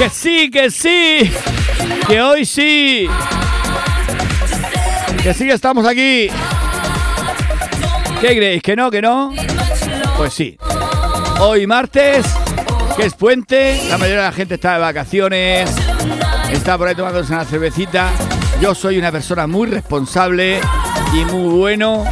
[0.00, 1.30] Que sí, que sí.
[2.08, 3.06] Que hoy sí.
[5.22, 6.30] Que sí que estamos aquí.
[8.18, 8.62] ¿Qué creéis?
[8.62, 8.90] ¿Que no?
[8.90, 9.30] ¿Que no?
[10.16, 10.56] Pues sí.
[11.38, 12.24] Hoy martes,
[12.96, 15.70] que es puente, la mayoría de la gente está de vacaciones,
[16.50, 18.08] está por ahí tomándose una cervecita.
[18.58, 20.62] Yo soy una persona muy responsable
[21.12, 22.06] y muy bueno.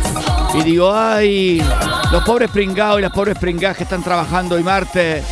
[0.52, 1.64] Y digo, ay,
[2.12, 5.24] los pobres pringados y las pobres pringadas que están trabajando hoy martes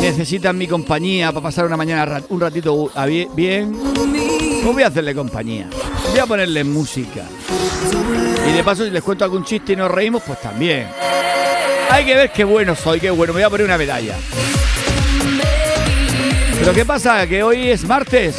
[0.00, 2.90] necesitan mi compañía para pasar una mañana un ratito
[3.34, 3.76] bien.
[4.62, 5.68] Pues voy a hacerle compañía.
[6.10, 7.24] Voy a ponerle música.
[8.48, 10.88] Y de paso, si les cuento algún chiste y nos reímos, pues también.
[11.90, 13.32] Hay que ver qué bueno soy, qué bueno.
[13.32, 14.14] Me voy a poner una medalla.
[16.58, 17.26] Pero ¿qué pasa?
[17.26, 18.36] Que hoy es martes.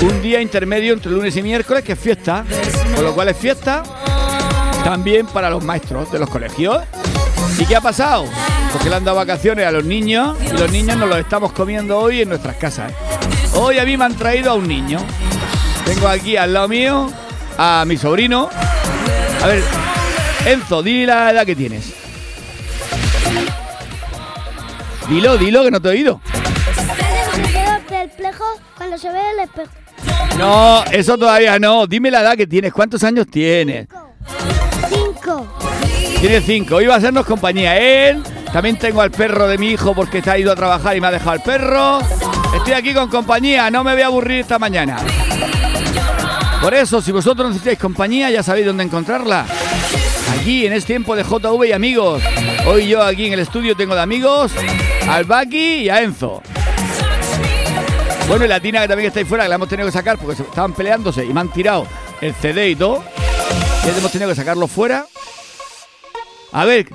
[0.00, 2.44] Un día intermedio entre lunes y miércoles que es fiesta.
[2.94, 3.82] Con lo cual es fiesta
[4.84, 6.78] también para los maestros de los colegios.
[7.58, 8.24] ¿Y qué ha pasado?
[8.72, 11.98] Porque le han dado vacaciones a los niños y los niños nos los estamos comiendo
[11.98, 12.92] hoy en nuestras casas.
[13.54, 14.98] Hoy a mí me han traído a un niño.
[15.84, 17.10] Tengo aquí al lado mío
[17.56, 18.48] a mi sobrino.
[19.42, 19.62] A ver,
[20.46, 21.94] Enzo, di la edad que tienes.
[25.08, 26.20] Dilo, dilo, que no te he oído.
[27.88, 28.44] perplejo
[28.76, 29.70] cuando se ve el espejo.
[30.38, 31.86] No, eso todavía no.
[31.86, 32.72] Dime la edad que tienes.
[32.72, 33.88] ¿Cuántos años tienes?
[34.88, 35.46] Cinco.
[36.20, 36.76] Tiene cinco.
[36.76, 37.76] Hoy va a hacernos compañía.
[37.78, 38.22] Él.
[38.52, 41.10] También tengo al perro de mi hijo porque está ido a trabajar y me ha
[41.10, 42.00] dejado el perro.
[42.56, 43.70] Estoy aquí con compañía.
[43.70, 44.96] No me voy a aburrir esta mañana.
[46.62, 49.46] Por eso, si vosotros necesitáis compañía, ya sabéis dónde encontrarla.
[50.38, 52.22] Aquí, en este tiempo de JV y amigos.
[52.66, 54.52] Hoy yo aquí en el estudio tengo de amigos
[55.08, 56.42] al Baki y a Enzo.
[58.26, 60.18] Bueno, y la Tina que también está ahí fuera, que la hemos tenido que sacar
[60.18, 61.86] porque estaban peleándose y me han tirado
[62.20, 63.04] el CD y todo.
[63.84, 65.06] Y hemos tenido que sacarlo fuera.
[66.52, 66.94] A ver, ¿qué,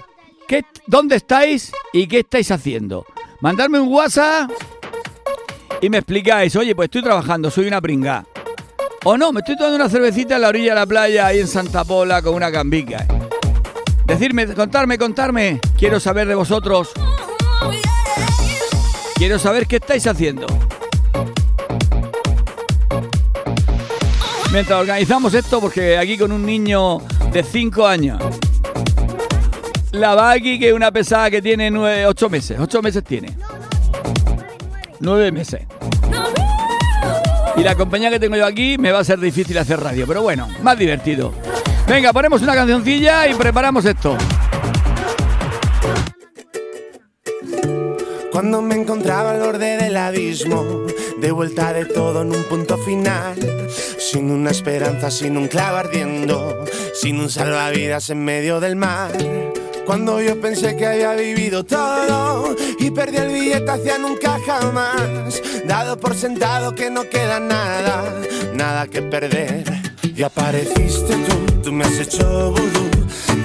[0.88, 3.06] ¿dónde estáis y qué estáis haciendo?
[3.42, 4.52] Mandarme un WhatsApp
[5.82, 8.26] y me explicáis, oye, pues estoy trabajando, soy una pringa.
[9.06, 11.48] O no, me estoy tomando una cervecita en la orilla de la playa, ahí en
[11.48, 13.06] Santa Pola, con una cambica.
[14.06, 15.60] Decirme, contarme, contarme.
[15.78, 16.92] Quiero saber de vosotros.
[19.16, 20.48] Quiero saber qué estáis haciendo.
[24.52, 27.00] Mientras organizamos esto, porque aquí con un niño
[27.32, 28.22] de 5 años.
[29.94, 31.72] La Baki, que es una pesada que tiene
[32.06, 32.58] 8 meses.
[32.60, 33.32] 8 meses tiene.
[35.00, 35.62] 9 meses.
[37.56, 40.24] Y la compañía que tengo yo aquí me va a ser difícil hacer radio, pero
[40.24, 41.32] bueno, más divertido.
[41.88, 44.18] Venga, ponemos una cancioncilla y preparamos esto.
[48.32, 50.88] Cuando me encontraba al borde del abismo,
[51.20, 53.38] de vuelta de todo en un punto final,
[54.00, 56.66] sin una esperanza, sin un clavo ardiendo,
[56.96, 59.12] sin un salvavidas en medio del mar.
[59.86, 65.98] Cuando yo pensé que había vivido todo y perdí el billete hacia nunca jamás, dado
[65.98, 68.04] por sentado que no queda nada,
[68.54, 69.66] nada que perder.
[70.16, 72.90] Y apareciste tú, tú me has hecho vudú,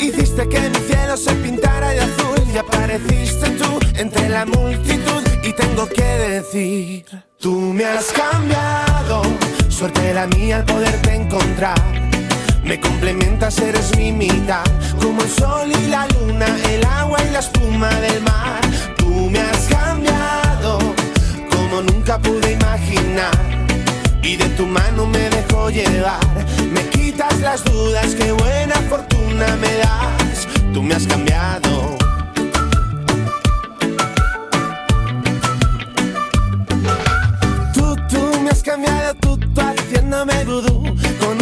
[0.01, 2.39] hiciste que mi cielo se pintara de azul.
[2.55, 5.23] Y apareciste tú entre la multitud.
[5.43, 7.05] Y tengo que decir,
[7.39, 9.23] tú me has cambiado,
[9.69, 12.08] suerte la mía al poderte encontrar
[12.65, 14.65] me complementas, eres mi mitad,
[15.01, 18.61] como el sol y la luna, el agua y la espuma del mar.
[18.97, 20.79] Tú me has cambiado,
[21.51, 23.37] como nunca pude imaginar.
[24.23, 26.21] Y de tu mano me dejo llevar,
[26.71, 30.49] me quitas las dudas, qué buena fortuna me das.
[30.73, 31.97] Tú me has cambiado.
[38.69, 40.79] Cambiado, tú, tú haciéndome vudú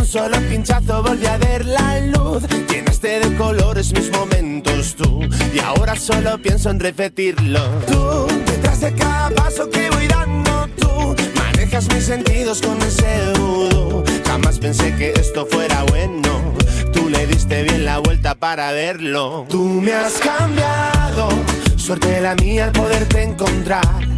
[0.06, 2.42] solo pinchazo volví a ver la luz.
[2.70, 5.20] Llenaste de colores mis momentos tú.
[5.52, 7.60] Y ahora solo pienso en repetirlo.
[7.86, 11.16] Tú, detrás de cada paso que voy dando tú.
[11.36, 14.04] Manejas mis sentidos con ese vudú.
[14.26, 16.54] Jamás pensé que esto fuera bueno.
[16.92, 19.44] Tú le diste bien la vuelta para verlo.
[19.50, 21.28] Tú me has cambiado.
[21.76, 24.16] Suerte la mía al poderte encontrar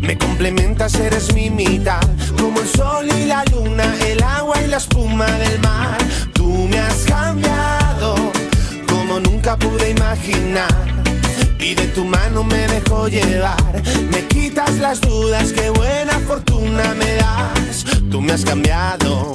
[0.00, 2.00] me complementas, eres mi mitad,
[2.38, 5.98] como el sol y la luna, el agua y la espuma del mar.
[6.32, 8.14] Tú me has cambiado,
[8.88, 10.74] como nunca pude imaginar.
[11.58, 17.14] Y de tu mano me dejo llevar, me quitas las dudas, qué buena fortuna me
[17.16, 17.84] das.
[18.10, 19.34] Tú me has cambiado.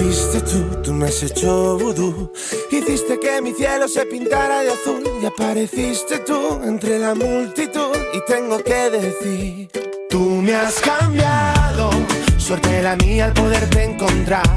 [0.00, 2.32] Apareciste tú, tú me has hecho vudú
[2.70, 8.20] Hiciste que mi cielo se pintara de azul y apareciste tú entre la multitud y
[8.26, 9.68] tengo que decir,
[10.08, 11.90] tú me has cambiado,
[12.38, 14.48] suerte la mía al poderte encontrar.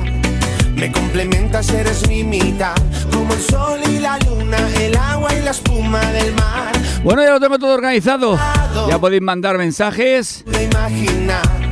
[0.75, 2.75] Me complementas, eres mi mitad,
[3.11, 6.73] como el sol y la luna, el agua y la espuma del mar.
[7.03, 8.39] Bueno, ya lo tengo todo organizado.
[8.87, 10.43] Ya podéis mandar mensajes.
[10.45, 11.62] De imaginar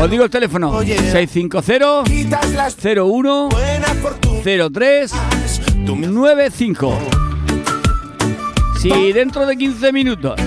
[0.00, 4.72] Os digo el teléfono: 650 quitas las 01 buenas fortunas.
[4.72, 5.12] 03
[5.86, 6.98] Tú me 95.
[8.80, 10.38] Si dentro de 15 minutos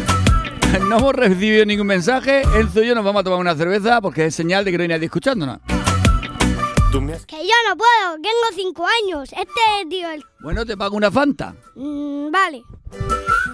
[0.89, 4.25] no hemos recibido ningún mensaje, Enzo y yo nos vamos a tomar una cerveza porque
[4.25, 5.59] es señal de que no hay nadie escuchándonos.
[7.27, 9.31] Que yo no puedo, tengo cinco años.
[9.31, 10.23] Este tío, el...
[10.39, 11.53] Bueno, te pago una Fanta.
[11.75, 12.63] Mm, vale.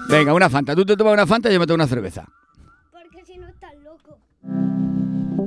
[0.08, 0.76] Venga, una Fanta.
[0.76, 2.26] Tú te tomas una Fanta y yo me tomo una cerveza.
[2.92, 4.20] Porque si no estás loco.
[5.34, 5.40] Tú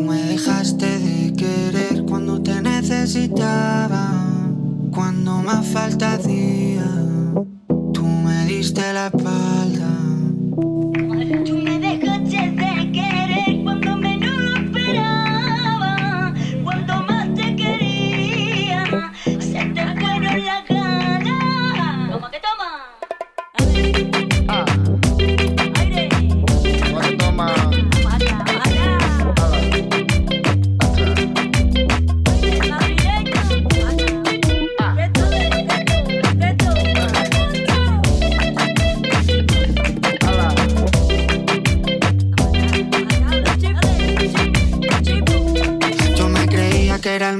[0.00, 4.10] me dejaste de querer cuando te necesitaba,
[4.92, 6.82] cuando más falta hacía.
[7.92, 9.67] Tú me diste la espalda.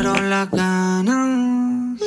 [0.00, 2.00] fueron las ganas.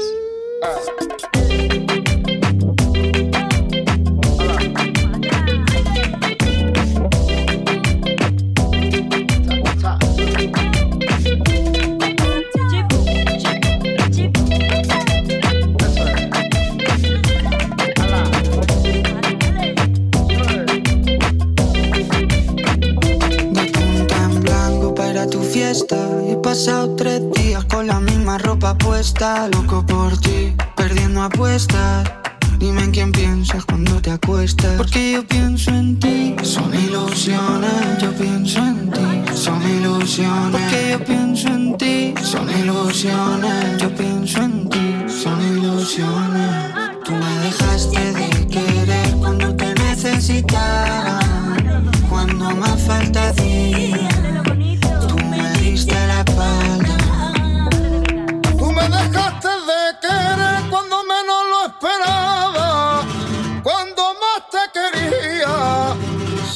[29.01, 29.47] Puesta.
[29.47, 32.20] Loco por ti, perdiendo apuestas.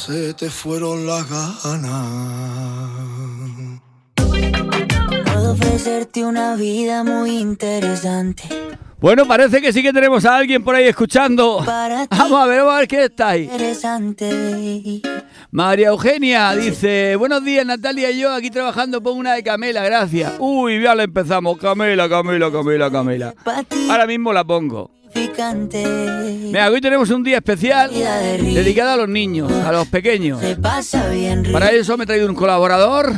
[0.06, 1.90] Se te fueron las ganas.
[4.14, 8.44] Puedo ofrecerte una vida muy interesante.
[9.00, 11.56] Bueno, parece que sí que tenemos a alguien por ahí escuchando.
[11.58, 13.44] Vamos a ver, vamos a ver qué está ahí.
[13.44, 15.02] Interesante.
[15.50, 20.34] María Eugenia dice, buenos días Natalia y yo aquí trabajando por una de Camela, gracias.
[20.38, 23.34] Uy, ya la empezamos, Camela, Camela, Camela, Camela.
[23.90, 24.95] Ahora mismo la pongo.
[25.16, 30.40] Mira, hoy tenemos un día especial dedicado a los niños, a los pequeños.
[30.40, 31.50] Se pasa bien.
[31.52, 33.12] Para eso me he traído un colaborador,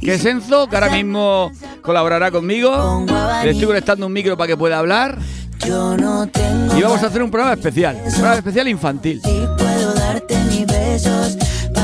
[0.00, 1.50] que es Enzo, que ahora mismo
[1.82, 3.04] colaborará conmigo.
[3.42, 5.18] Le estoy conectando un micro para que pueda hablar.
[5.66, 9.20] Yo no tengo Y vamos a hacer un programa especial, un programa especial infantil.
[9.24, 10.43] Si puedo darte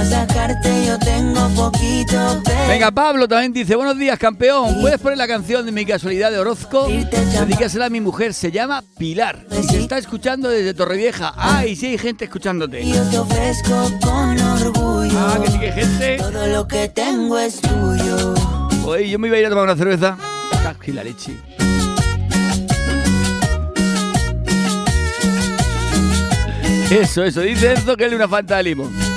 [0.00, 2.42] mis besos, para sacarte yo tengo poquito.
[2.44, 4.80] pero Venga, Pablo también dice, buenos días, campeón.
[4.80, 6.88] ¿Puedes poner la canción de mi casualidad de Orozco?
[6.88, 9.46] Dedícasela a mi mujer, se llama Pilar.
[9.50, 11.32] Y se está escuchando desde Torrevieja.
[11.36, 12.86] Ah, y sí hay gente escuchándote.
[12.86, 15.18] Yo te ofrezco con orgullo.
[15.18, 16.16] Ah, que sí que hay gente.
[16.18, 18.34] Todo lo que tengo es tuyo.
[18.84, 20.16] Oye, yo me iba a ir a tomar una cerveza.
[20.62, 21.36] Caji la leche.
[26.90, 29.09] Eso, eso, dice Enzo que él es una fanta de limón.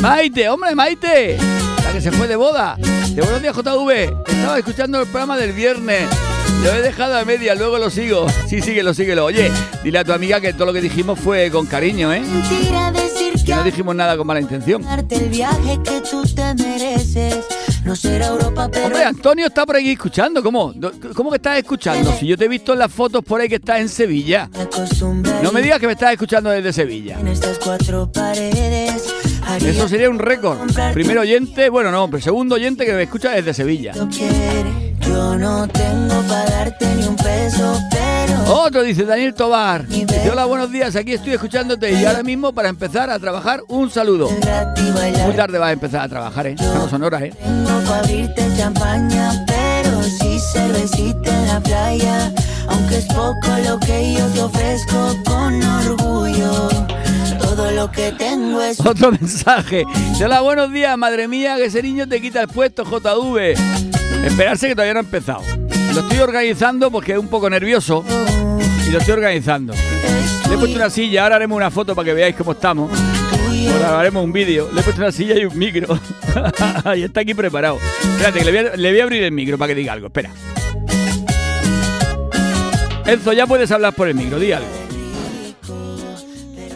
[0.00, 1.38] Maite, hombre, Maite.
[1.84, 2.76] La que se fue de boda.
[2.76, 4.14] De buenos días, JV.
[4.26, 6.08] Estaba escuchando el programa del viernes.
[6.62, 8.26] Lo he dejado a media, luego lo sigo.
[8.48, 9.24] Sí, síguelo, síguelo.
[9.26, 9.50] Oye,
[9.82, 12.20] dile a tu amiga que todo lo que dijimos fue con cariño, ¿eh?
[12.20, 14.82] Mentira decir Que no dijimos nada con mala intención.
[14.82, 17.38] darte el viaje que tú te mereces.
[17.84, 20.42] No será Europa, pero Hombre, Antonio está por aquí escuchando.
[20.42, 20.74] ¿Cómo?
[21.14, 22.12] ¿Cómo que estás escuchando?
[22.18, 24.50] Si yo te he visto en las fotos por ahí que estás en Sevilla.
[25.42, 27.18] No me digas que me estás escuchando desde Sevilla.
[27.20, 29.04] en estas cuatro paredes.
[29.60, 30.58] Eso sería un récord.
[30.92, 33.92] Primer oyente, bueno, no, pero segundo oyente que me escucha desde Sevilla.
[33.94, 34.94] lo quiere.
[35.00, 39.86] Yo no tengo para darte ni un peso, pero Otro dice Daniel Tobar.
[39.86, 43.88] Dice, hola, buenos días, aquí estoy escuchándote y ahora mismo para empezar a trabajar, un
[43.90, 44.28] saludo.
[45.24, 46.56] Muy tarde vas a empezar a trabajar, ¿eh?
[46.58, 47.32] No son horas, ¿eh?
[47.40, 52.32] Tengo para abrirte champaña, pero sí cervecita en la playa.
[52.68, 56.68] Aunque es poco lo que yo te ofrezco con orgullo.
[57.56, 59.86] Todo lo que tengo es Otro mensaje.
[60.22, 63.54] Hola, buenos días, madre mía, que ese niño te quita el puesto, JV.
[64.26, 65.40] Esperarse que todavía no ha empezado.
[65.94, 68.04] Lo estoy organizando porque es un poco nervioso
[68.86, 69.72] y lo estoy organizando.
[69.72, 72.90] Le he puesto una silla, ahora haremos una foto para que veáis cómo estamos.
[73.72, 74.68] Ahora haremos un vídeo.
[74.74, 75.98] Le he puesto una silla y un micro.
[76.94, 77.78] y está aquí preparado.
[78.02, 80.08] Espérate, que le voy, a, le voy a abrir el micro para que diga algo.
[80.08, 80.30] Espera.
[83.06, 84.85] Enzo, ya puedes hablar por el micro, di algo.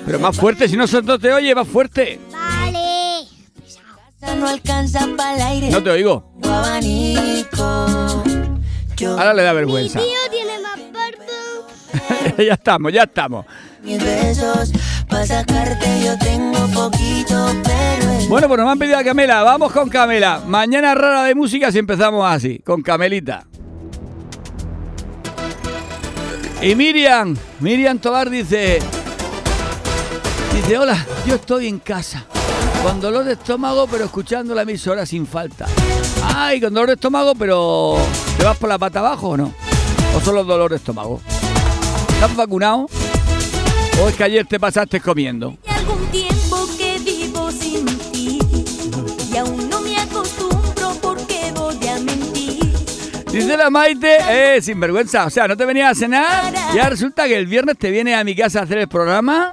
[0.07, 2.21] Pero más fuerte, si no no te oye, más fuerte.
[2.33, 3.26] Vale.
[4.37, 5.71] no alcanza para el aire.
[5.71, 6.33] No te oigo.
[9.02, 9.99] Ahora le da Mi vergüenza.
[10.00, 12.37] tío tiene más barba.
[12.45, 13.47] ya estamos, ya estamos.
[13.83, 14.73] mis besos
[15.09, 19.42] para sacarte yo tengo poquito, pero Bueno, pues nos han pedido a Camela.
[19.42, 20.42] Vamos con Camela.
[20.47, 23.47] Mañana rara de música si empezamos así, con Camelita.
[26.62, 28.80] Y Miriam, Miriam Tobar dice,
[30.54, 32.25] dice, hola, yo estoy en casa,
[32.83, 35.66] con dolor de estómago, pero escuchando la emisora sin falta.
[36.35, 37.97] Ay, con dolor de estómago, pero
[38.37, 39.52] ¿te vas por la pata abajo o no?
[40.16, 41.21] ¿O solo dolor de estómago?
[42.14, 42.87] ¿Estás vacunado?
[44.02, 45.57] ¿O es que ayer te pasaste comiendo?
[45.66, 48.38] Hace algún tiempo que vivo sin ti
[49.33, 52.75] y aún no me acostumbro porque voy a mentir.
[53.30, 57.26] Dice la Maite, eh, sinvergüenza, o sea, no te venías a cenar y ahora resulta
[57.26, 59.52] que el viernes te vienes a mi casa a hacer el programa.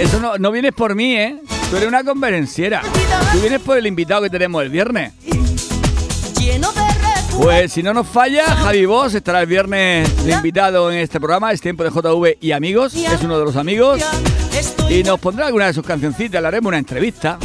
[0.00, 1.38] Eso no, no vienes por mí, ¿eh?
[1.70, 2.82] Tú eres una convenenciera.
[3.32, 5.12] Tú vienes por el invitado que tenemos el viernes.
[7.36, 11.52] Pues si no nos falla, Javi Boss estará el viernes de invitado en este programa.
[11.52, 12.94] Es tiempo de JV y amigos.
[12.94, 14.00] Es uno de los amigos.
[14.88, 16.42] Y nos pondrá alguna de sus cancioncitas.
[16.42, 17.38] Le haremos una entrevista.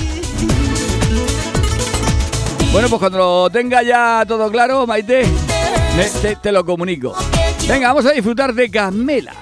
[2.71, 5.25] Bueno, pues cuando lo tenga ya todo claro, Maite,
[6.21, 7.15] te, te lo comunico.
[7.67, 9.33] Venga, vamos a disfrutar de Camela.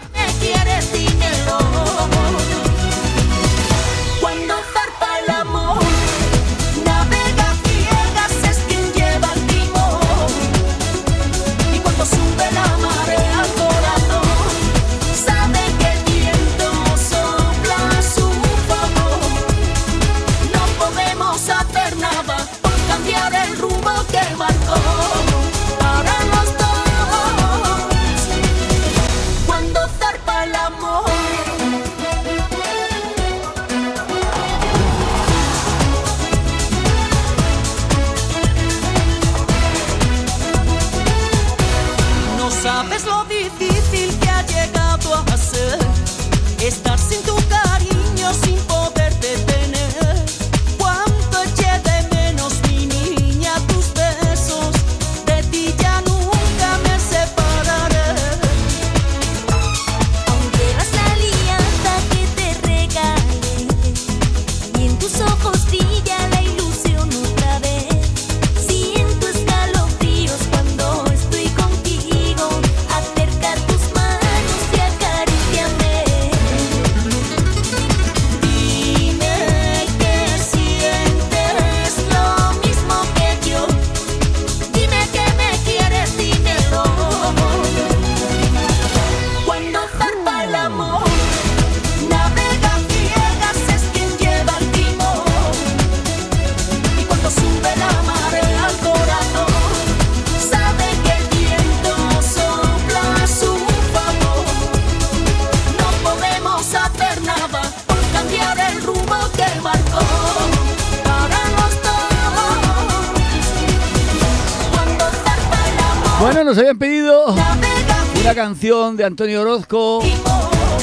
[118.35, 120.03] Canción de Antonio Orozco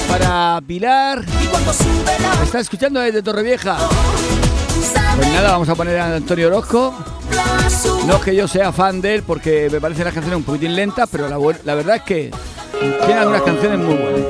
[0.08, 1.22] para Pilar.
[1.22, 3.76] ¿Me está escuchando desde Torrevieja?
[5.16, 6.94] Pues nada, vamos a poner a Antonio Orozco.
[8.06, 10.74] No es que yo sea fan de él porque me parecen las canciones un poquitín
[10.74, 12.30] lentas, pero la, la verdad es que
[13.04, 14.22] tiene algunas canciones muy buenas.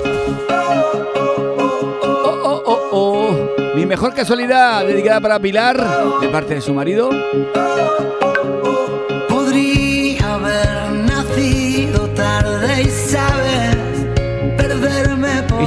[2.25, 3.76] Oh, oh, oh, oh.
[3.76, 7.09] Mi mejor casualidad dedicada para Pilar, de parte de su marido.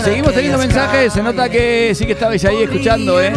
[0.06, 3.34] Seguimos teniendo mensajes, se nota que sí que estabais ahí escuchando, ¿eh?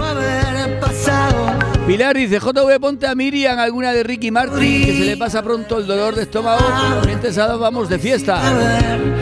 [1.86, 5.78] Pilar dice, JV, ponte a Miriam alguna de Ricky Martin, que se le pasa pronto
[5.78, 6.62] el dolor de estómago.
[7.32, 8.42] Sábado vamos de fiesta.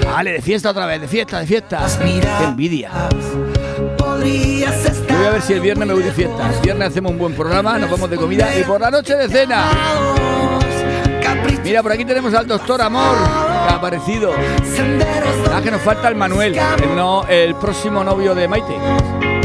[0.05, 1.87] Vale, de fiesta otra vez, de fiesta, de fiesta.
[2.39, 2.91] Qué envidia.
[4.09, 6.51] Voy a ver si el viernes me voy de fiesta.
[6.53, 9.29] El viernes hacemos un buen programa, nos vamos de comida y por la noche de
[9.29, 10.26] cena.
[11.67, 14.31] Mira, por aquí tenemos al doctor Amor, que ha aparecido.
[15.47, 19.36] Nada que nos falta el Manuel, el, no, el próximo novio de Maite.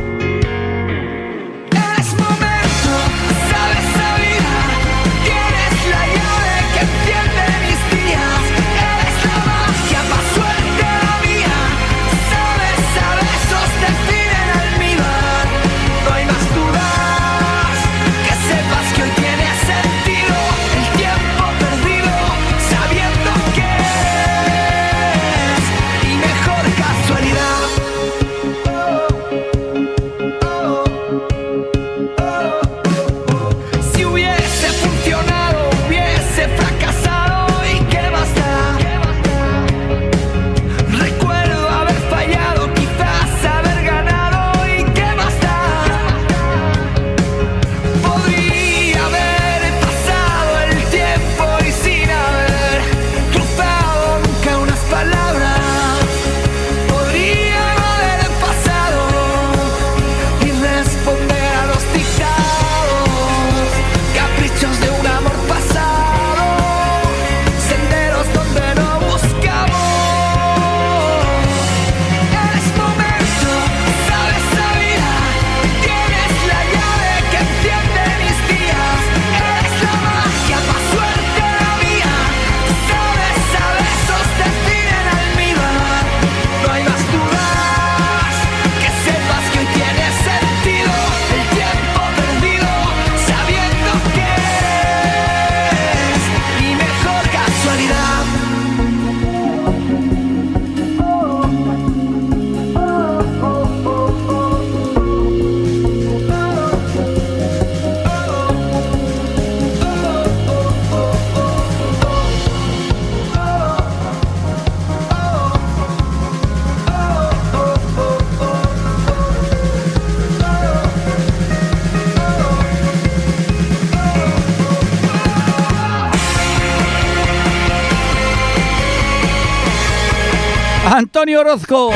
[131.41, 131.89] Orozco.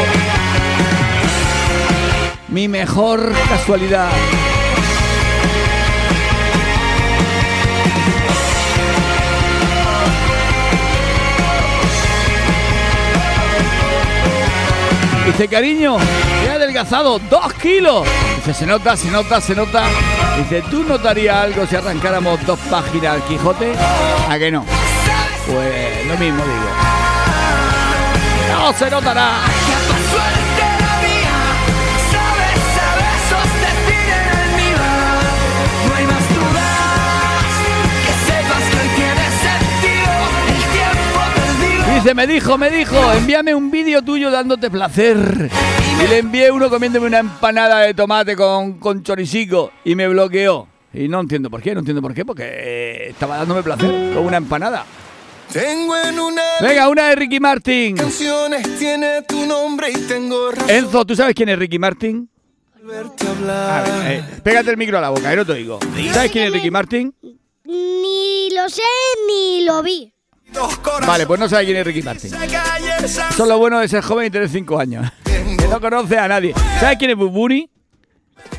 [2.47, 4.09] Mi mejor casualidad.
[15.27, 15.97] Dice, cariño,
[16.43, 18.07] he adelgazado dos kilos.
[18.37, 19.83] Dice, se nota, se nota, se nota.
[20.39, 23.73] Dice, ¿tú notarías algo si arrancáramos dos páginas al Quijote?
[24.27, 24.65] ¿A que no?
[25.45, 26.84] Pues lo mismo digo.
[28.73, 29.41] Se notará.
[41.93, 45.49] Dice, me dijo, me dijo, envíame un vídeo tuyo dándote placer.
[46.03, 50.67] Y le envié uno comiéndome una empanada de tomate con, con choricico y me bloqueó.
[50.91, 54.25] Y no entiendo por qué, no entiendo por qué, porque eh, estaba dándome placer con
[54.25, 54.85] una empanada.
[55.55, 57.95] Tengo en una Venga, una de Ricky Martin.
[57.95, 62.29] canciones tiene tu nombre y tengo razón Enzo, ¿tú sabes quién es Ricky Martin?
[62.83, 63.05] A ver,
[64.11, 65.79] eh, pégate el micro a la boca, que no te oigo.
[66.11, 67.15] ¿Sabes quién es Ricky Martin?
[67.63, 68.83] Ni lo sé
[69.29, 70.11] ni lo vi.
[71.07, 72.33] Vale, pues no sabes quién es Ricky Martin.
[72.33, 75.09] Eso es lo bueno de ser joven y tener 5 años.
[75.23, 76.53] Que no conoce a nadie.
[76.81, 77.69] ¿Sabes quién es Bad Bunny?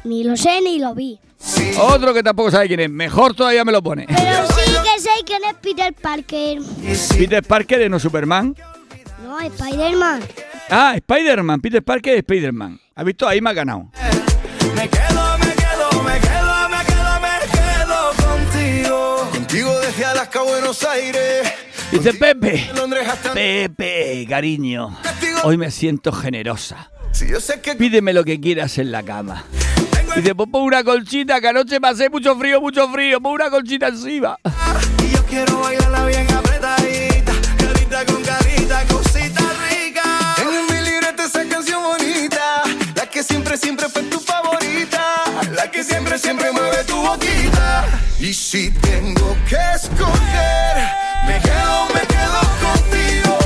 [0.05, 1.21] Ni lo sé ni lo vi.
[1.79, 2.89] Otro que tampoco sabe quién es.
[2.91, 4.07] Mejor todavía me lo pone.
[4.09, 4.56] Pero
[5.25, 6.59] quién es Peter Parker.
[7.17, 8.57] Peter Parker de no Superman.
[9.23, 10.23] No, Spider-Man.
[10.71, 11.61] Ah, Spider-Man.
[11.61, 12.81] Peter Parker de Spider-Man.
[12.95, 13.29] ¿Has visto?
[13.29, 13.91] Ahí me ha ganado.
[14.75, 19.29] Me quedo, me quedo, me quedo, me quedo, me quedo contigo.
[19.33, 21.53] Contigo desde Alaska a Buenos Aires.
[21.91, 22.71] Dice Pepe.
[23.33, 24.97] Pepe, cariño.
[25.45, 26.91] Hoy me siento generosa.
[27.79, 29.45] Pídeme lo que quieras en la cama.
[30.17, 33.21] Y después pon una colchita, que anoche pasé mucho frío, mucho frío.
[33.21, 34.39] Pon una colchita encima.
[35.05, 40.35] Y yo quiero bailarla bien apretadita, carita con carita, cosita rica.
[40.39, 42.63] En mi libreta esa canción bonita,
[42.95, 45.25] la que siempre, siempre fue tu favorita,
[45.55, 47.85] la que siempre, siempre mueve tu boquita.
[48.19, 50.77] Y si tengo que escoger,
[51.27, 53.46] me quedo, me quedo contigo.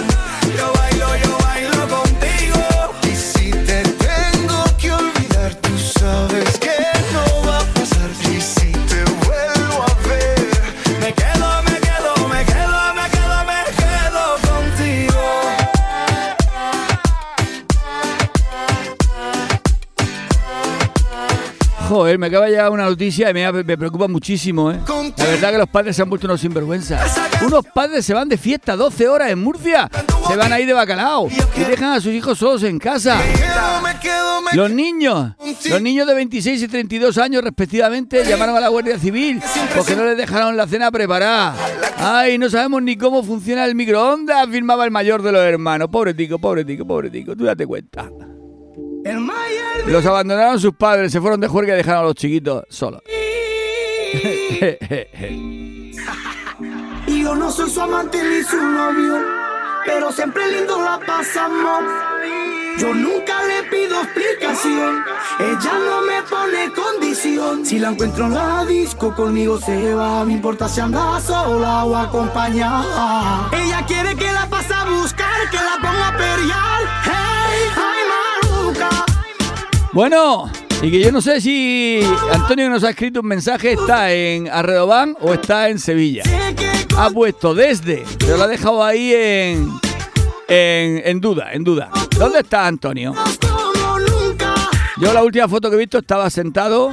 [21.91, 24.79] Joder, me acaba de llegar una noticia y me, preocupa muchísimo, ¿eh?
[25.17, 27.19] La verdad que los padres se han vuelto unos sinvergüenzas.
[27.45, 29.89] Unos padres se van de fiesta 12 horas en Murcia.
[30.25, 33.19] Se van ahí de bacalao y dejan a sus hijos solos en casa.
[34.53, 35.33] Los niños,
[35.69, 39.41] los niños de 26 y 32 años respectivamente, llamaron a la Guardia Civil
[39.75, 41.57] porque no les dejaron la cena preparada.
[41.97, 45.89] Ay, no sabemos ni cómo funciona el microondas, afirmaba el mayor de los hermanos.
[45.91, 48.09] Pobre tico, pobre tico, pobre tico, tú date cuenta.
[49.87, 53.01] Los abandonaron sus padres, se fueron de juerga y dejaron a los chiquitos solos.
[57.07, 59.17] Y yo no soy su amante ni su novio,
[59.85, 61.83] pero siempre lindo la pasamos.
[62.77, 65.03] Yo nunca le pido explicación,
[65.39, 67.65] ella no me pone condición.
[67.65, 71.95] Si la encuentro en la disco, conmigo se va, me importa si anda sola o
[71.95, 73.49] acompañada.
[73.51, 77.00] Ella quiere que la pase a buscar, que la ponga a pelear.
[79.93, 80.49] Bueno,
[80.81, 81.99] y que yo no sé si
[82.31, 86.23] Antonio nos ha escrito un mensaje está en Arredobán o está en Sevilla.
[86.97, 89.69] Ha puesto desde, pero lo ha dejado ahí en,
[90.47, 91.89] en, duda, en duda.
[92.17, 93.13] ¿Dónde está Antonio?
[94.97, 96.89] Yo la última foto que he visto estaba sentado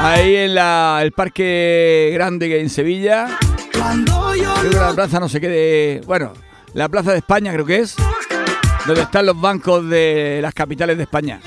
[0.00, 3.38] ahí en la, el parque grande que hay en Sevilla.
[4.60, 6.00] Creo que la plaza no sé qué de...
[6.06, 6.32] Bueno,
[6.72, 7.96] la plaza de España creo que es.
[8.86, 11.40] Donde están los bancos de las capitales de España.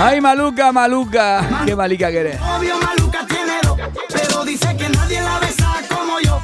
[0.00, 1.64] ¡Ay, Maluca, Maluca!
[1.66, 2.40] ¡Qué malica que eres!
[2.40, 3.76] Obvio Maluca tiene dos,
[4.12, 6.40] pero dice que nadie la besa como yo.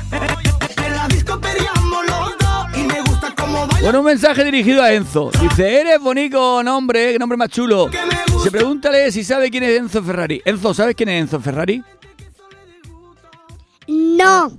[0.85, 3.81] En la disco peleamos los dos y me gusta como baila.
[3.81, 5.31] Bueno, un mensaje dirigido a Enzo.
[5.41, 7.89] Dice, eres bonito nombre, qué nombre más chulo.
[8.43, 10.43] Se pregúntale si sabe quién es Enzo Ferrari.
[10.45, 11.81] Enzo, ¿sabes quién es Enzo Ferrari?
[13.87, 14.51] No.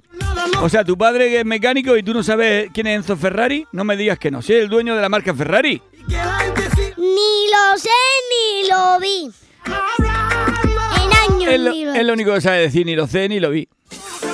[0.61, 3.67] O sea, tu padre que es mecánico y tú no sabes quién es Enzo Ferrari,
[3.73, 4.41] no me digas que no.
[4.41, 5.81] Si es el dueño de la marca Ferrari.
[6.07, 6.64] que la gente sí
[6.97, 7.89] Ni lo sé
[8.31, 9.31] ni lo vi.
[9.65, 13.27] En años Es lo, ni lo es lo único que sabe decir, ni lo sé
[13.29, 13.67] ni lo vi.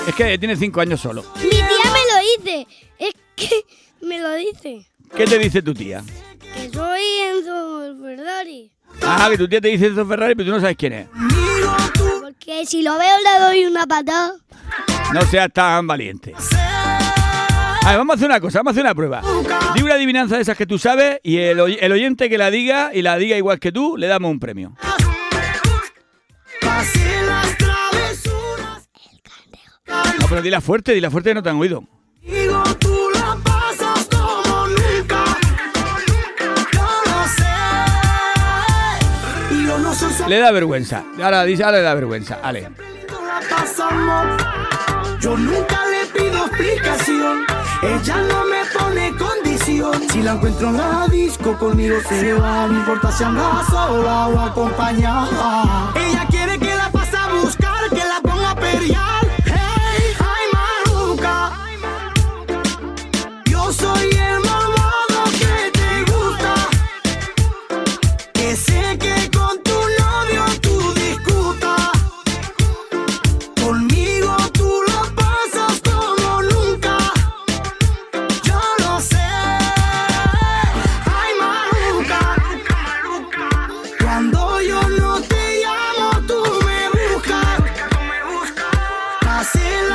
[0.07, 1.23] Es que tiene cinco años solo.
[1.43, 2.67] Mi tía me lo dice.
[2.99, 3.65] Es que
[4.01, 4.85] me lo dice.
[5.15, 6.03] ¿Qué te dice tu tía?
[6.55, 8.71] Que soy Enzo Ferrari.
[9.01, 11.07] Ah, que tu tía te dice Enzo Ferrari, pero tú no sabes quién es.
[12.21, 14.33] Porque si lo veo le doy una patada.
[15.13, 16.33] No seas tan valiente.
[17.83, 19.21] A ver, vamos a hacer una cosa, vamos a hacer una prueba.
[19.75, 22.51] Di una adivinanza de esas que tú sabes y el, oy- el oyente que la
[22.51, 24.75] diga y la diga igual que tú, le damos un premio.
[30.19, 31.83] No, pero dila fuerte, dila fuerte que no te han oído.
[40.27, 41.03] Le da vergüenza.
[41.21, 42.39] Ahora dice, ahora le da vergüenza.
[42.41, 42.69] Ale.
[45.19, 47.45] Yo nunca le pido explicación.
[47.83, 50.07] Ella no me pone condición.
[50.11, 52.67] Si la encuentro en la disco, conmigo se va.
[52.67, 55.91] No importa si anda sola o acompañada.
[55.95, 56.27] Ella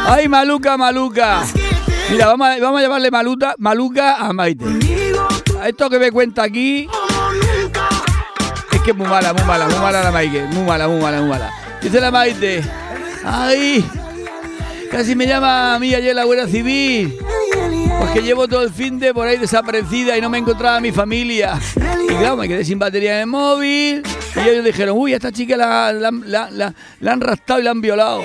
[0.06, 1.42] ¡Ay, Maluca, Maluca!
[2.10, 4.64] Mira, vamos a, vamos a llamarle Maluta, Maluca a Maite.
[5.66, 6.88] esto que me cuenta aquí,
[7.62, 7.88] nunca.
[8.84, 10.46] que es muy mala, muy mala, muy mala la Maite.
[10.52, 11.50] Muy mala, muy mala, muy mala.
[11.82, 12.62] Dice la Maite.
[13.24, 13.84] ¡Ay!
[14.92, 17.18] Casi me llama a mí ayer la Guardia Civil.
[17.98, 21.58] Porque llevo todo el fin de por ahí desaparecida y no me encontraba mi familia.
[22.04, 24.02] Y claro, me quedé sin batería en el móvil.
[24.36, 27.62] Y ellos dijeron, uy, a esta chica la, la- la- la- la han raptado y
[27.62, 28.22] la han violado.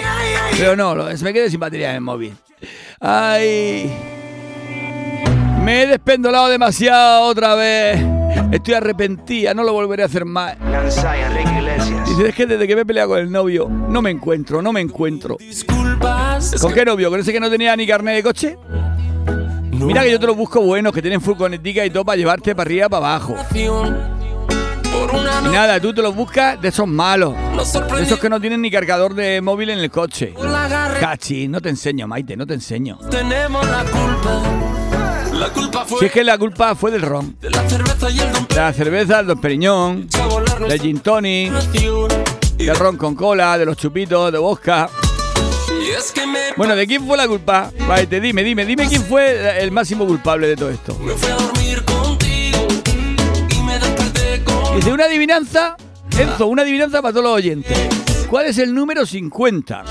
[0.58, 2.34] Pero no, me quedé sin batería en el móvil.
[3.00, 3.92] Ay.
[5.64, 8.00] Me he despendolado demasiado otra vez.
[8.52, 10.56] Estoy arrepentida, no lo volveré a hacer más.
[12.08, 14.74] Dice, es que desde que me he peleado con el novio, no me encuentro, no
[14.74, 15.38] me encuentro.
[16.60, 17.10] ¿Con qué novio?
[17.10, 18.58] ¿Con ese que no tenía ni carnet de coche?
[19.82, 22.68] Mira que yo te los busco buenos, que tienen furgonetica y todo para llevarte para
[22.68, 23.36] arriba para abajo.
[25.46, 27.34] Y nada, tú te los buscas de esos malos.
[27.96, 30.34] De esos que no tienen ni cargador de móvil en el coche.
[31.00, 32.98] Cachi, no te enseño, Maite, no te enseño.
[33.10, 34.42] Tenemos la culpa.
[35.34, 37.36] La culpa fue Si es que la culpa fue del ron.
[37.42, 40.08] de la cerveza y el don De la cerveza, del Don Periñón,
[40.68, 41.52] del gin tonic,
[42.58, 44.88] del ron con cola, de los chupitos, de vodka.
[46.58, 47.72] Bueno, ¿de quién fue la culpa?
[47.88, 50.98] Maite, dime, dime, dime quién fue el máximo culpable de todo esto.
[51.00, 52.68] me fui a dormir contigo
[53.50, 55.76] y me desperté con Dice una adivinanza,
[56.18, 57.78] Enzo, una adivinanza para todos los oyentes.
[58.30, 59.84] ¿Cuál es el número 50?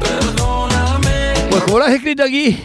[0.00, 2.58] Perdóname, Pues como lo has escrito aquí.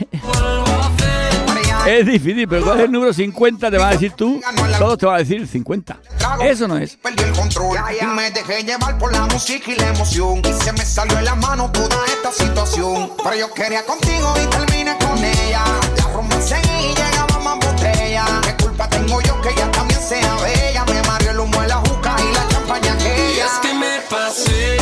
[1.86, 3.72] Es difícil, pero ¿cuál es el número 50?
[3.72, 4.42] Te va a decir tú,
[4.80, 5.98] todos te van a decir 50.
[6.42, 6.96] Eso no es.
[6.98, 10.42] Perdí el control y me dejé llevar por la música y la emoción.
[10.44, 13.12] Y se me salió de la mano toda esta situación.
[13.24, 15.64] Pero yo quería contigo y terminé con ella.
[15.98, 18.26] La rumba seguí y llegaba más botella.
[18.44, 20.86] ¿Qué culpa tengo yo que ella también sea bella?
[20.86, 23.46] Me mareó el humo de la juca y la champaña Y aquella.
[23.46, 24.78] es que me pasé,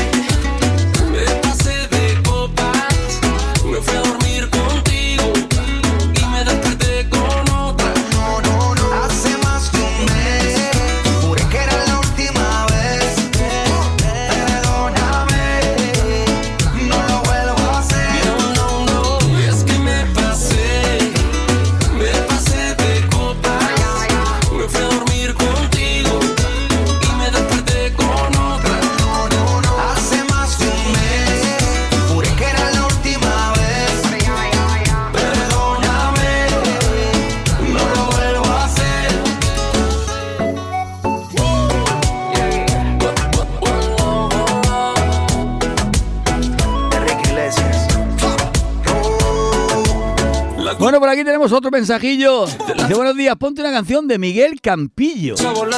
[50.94, 52.46] Bueno, por aquí tenemos otro mensajillo.
[52.46, 55.34] Dice, buenos días, ponte una canción de Miguel Campillo.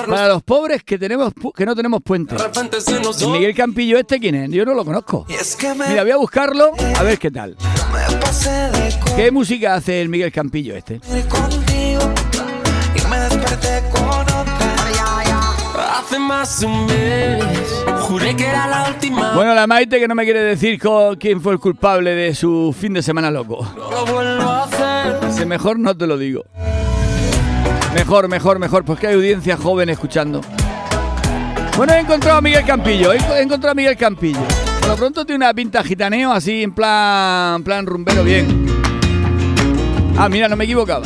[0.10, 2.36] Para los pobres que tenemos que no tenemos puente.
[2.36, 4.52] de repente se nos ¿Y Miguel Campillo este quién es?
[4.52, 5.26] Yo no lo conozco.
[5.88, 7.56] Mira, voy a buscarlo a ver qué tal.
[7.56, 11.00] de ¿Qué música hace el Miguel Campillo este?
[16.20, 19.36] más de un mes, juré que era la última.
[19.36, 20.80] Bueno, la Maite que no me quiere decir
[21.20, 23.68] quién fue el culpable de su fin de semana loco.
[23.78, 24.95] No lo vuelvo a hacer.
[25.36, 26.46] Dice, mejor no te lo digo.
[27.94, 30.40] Mejor, mejor, mejor, porque hay audiencia joven escuchando.
[31.76, 34.40] Bueno, he encontrado a Miguel Campillo, he encontrado a Miguel Campillo.
[34.80, 38.66] Por lo pronto tiene una pinta gitaneo así en plan, en plan rumbero bien.
[40.18, 41.06] Ah, mira, no me equivocaba.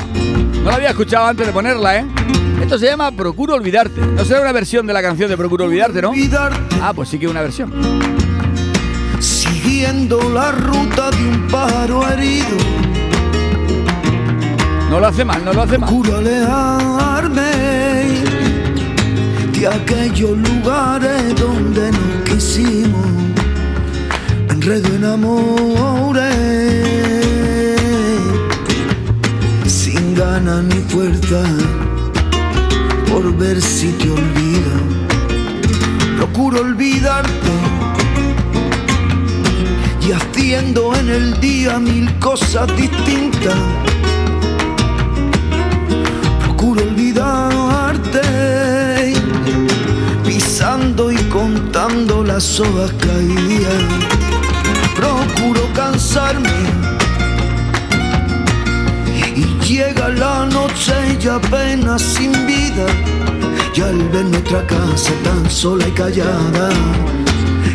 [0.63, 2.05] No la había escuchado antes de ponerla, ¿eh?
[2.61, 3.99] Esto se llama Procuro Olvidarte.
[3.99, 6.11] No será una versión de la canción de Procuro Olvidarte, ¿no?
[6.83, 7.73] Ah, pues sí que es una versión.
[9.19, 12.98] siguiendo la ruta de un pájaro herido.
[14.89, 15.87] No lo hace mal, no lo hace mal.
[15.87, 17.51] Procuro alejarme
[19.53, 23.05] de aquellos lugares donde no quisimos.
[24.49, 26.33] Enredo en amores
[29.67, 31.43] sin ganas ni fuerza
[33.11, 34.71] por ver si te olvido.
[36.17, 37.29] Procuro olvidarte
[40.01, 43.55] y haciendo en el día mil cosas distintas
[50.79, 53.83] y contando las hojas caídas.
[54.95, 56.49] Procuro cansarme
[59.35, 62.85] y llega la noche y apenas sin vida.
[63.75, 66.69] Y al ver nuestra casa tan sola y callada,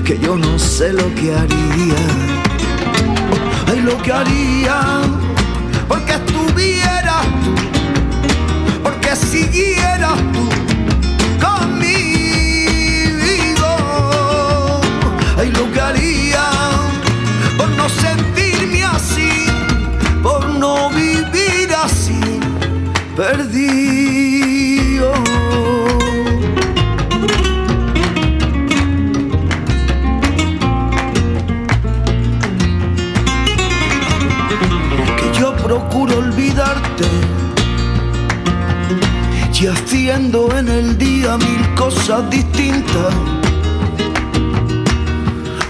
[0.04, 2.02] que yo no sé lo que haría.
[3.68, 4.78] Ay, lo que haría,
[5.88, 7.54] porque estuvieras tú
[8.82, 10.53] porque siguieras tú
[23.16, 25.12] perdido.
[35.16, 37.04] Que yo procuro olvidarte
[39.64, 43.14] y haciendo en el día mil cosas distintas.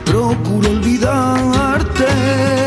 [0.05, 2.64] Procuro olvidarte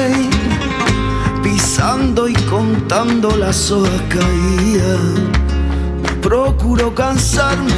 [2.26, 5.00] y contando las hojas caídas.
[6.20, 7.72] Procuro cansarme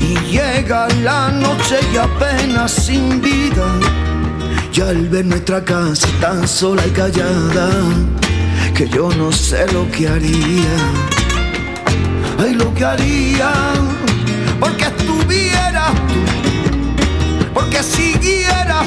[0.00, 3.66] y llega la noche y apenas sin vida.
[4.74, 7.68] Y al ver nuestra casa tan sola y callada,
[8.74, 10.76] que yo no sé lo que haría.
[12.40, 13.52] Ay, lo que haría,
[14.58, 18.84] porque estuvieras tú, porque siguieras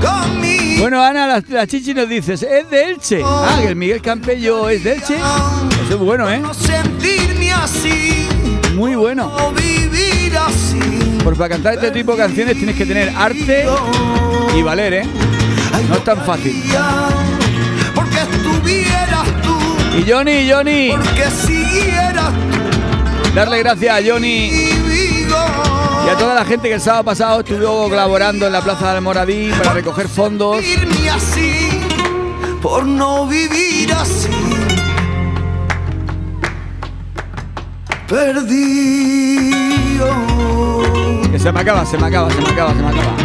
[0.00, 0.35] tú conmigo.
[0.78, 3.22] Bueno, Ana, la, la chichi nos dices, es de Elche.
[3.24, 5.16] Ah, que el Miguel Campello es de Elche.
[5.16, 6.38] Eso es bueno, ¿eh?
[6.38, 8.28] No sentirme así,
[8.74, 9.32] Muy bueno.
[11.24, 13.66] Porque para cantar este tipo de canciones tienes que tener arte
[14.56, 15.02] y valer, ¿eh?
[15.88, 16.62] No es tan fácil.
[17.94, 19.58] Porque estuvieras tú,
[19.98, 22.32] Y Johnny, Johnny, porque siguieras
[23.34, 24.75] darle gracias a Johnny.
[26.06, 29.02] Y a toda la gente que el sábado pasado estuvo colaborando en la Plaza del
[29.02, 30.58] Moradí para recoger fondos.
[31.12, 31.68] Así,
[32.62, 34.28] por no vivir así.
[38.08, 40.06] Perdido.
[41.32, 43.16] Que se me acaba, se me acaba, se me acaba, se me acaba.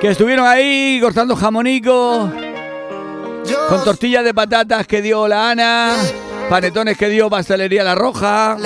[0.00, 2.30] Que estuvieron ahí cortando jamonico
[3.68, 5.96] con tortillas de patatas que dio la Ana,
[6.48, 8.56] panetones que dio pastelería La Roja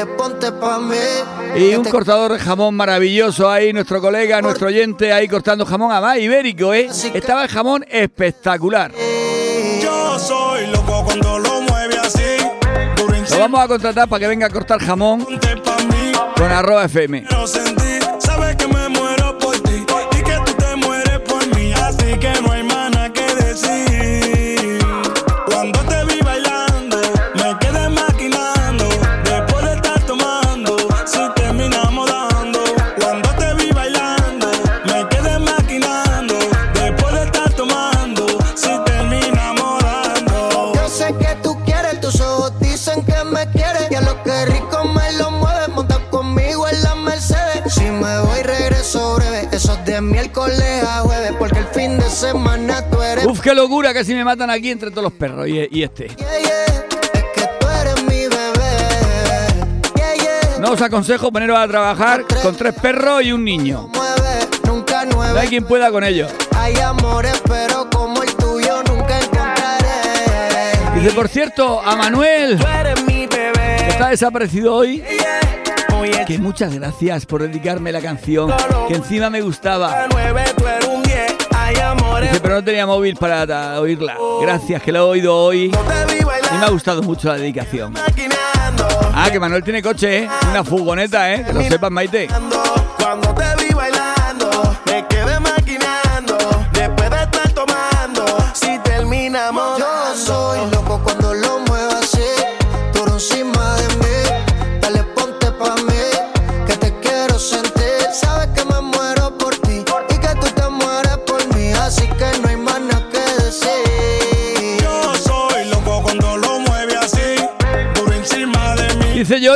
[1.57, 6.19] y un cortador de jamón maravilloso ahí, nuestro colega, nuestro oyente ahí cortando jamón, además
[6.19, 6.89] ibérico, ¿eh?
[7.13, 8.93] Estaba el jamón espectacular.
[9.83, 12.23] Yo soy loco cuando lo mueve así.
[12.97, 15.27] Duro Lo vamos a contratar para que venga a cortar jamón
[16.37, 17.25] con arroba FM.
[50.47, 53.27] Es de miércoles a jueves, porque el fin de semana tú eres.
[53.27, 56.09] Uf, qué locura que si me matan aquí entre todos los perros y, y este.
[56.09, 56.65] Yeah, yeah,
[57.13, 58.77] es que tú eres mi bebé.
[59.97, 60.59] Yeah, yeah.
[60.61, 63.89] No os aconsejo poneros a trabajar con tres perros y un niño.
[63.95, 65.47] Mueve, nunca No hay nueve.
[65.49, 66.31] quien pueda con ellos.
[66.57, 71.01] Hay amores, pero como el tuyo nunca encontraré.
[71.01, 73.89] Dice, por cierto, a Manuel, Tú eres mi que bebé.
[73.89, 75.03] está desaparecido hoy,
[76.27, 78.53] que muchas gracias por dedicarme la canción,
[78.89, 80.07] que encima me gustaba.
[80.11, 81.37] 9, tú eres un 10.
[81.57, 82.31] Hay amores.
[82.31, 84.17] Dice, pero no tenía móvil para oírla.
[84.41, 87.95] Gracias, que lo he oído hoy y me ha gustado mucho la dedicación.
[89.17, 90.29] Ah, que Manuel tiene coche, ¿eh?
[90.51, 91.45] Una furgoneta, ¿eh?
[91.45, 92.29] Que lo sepas, Maite.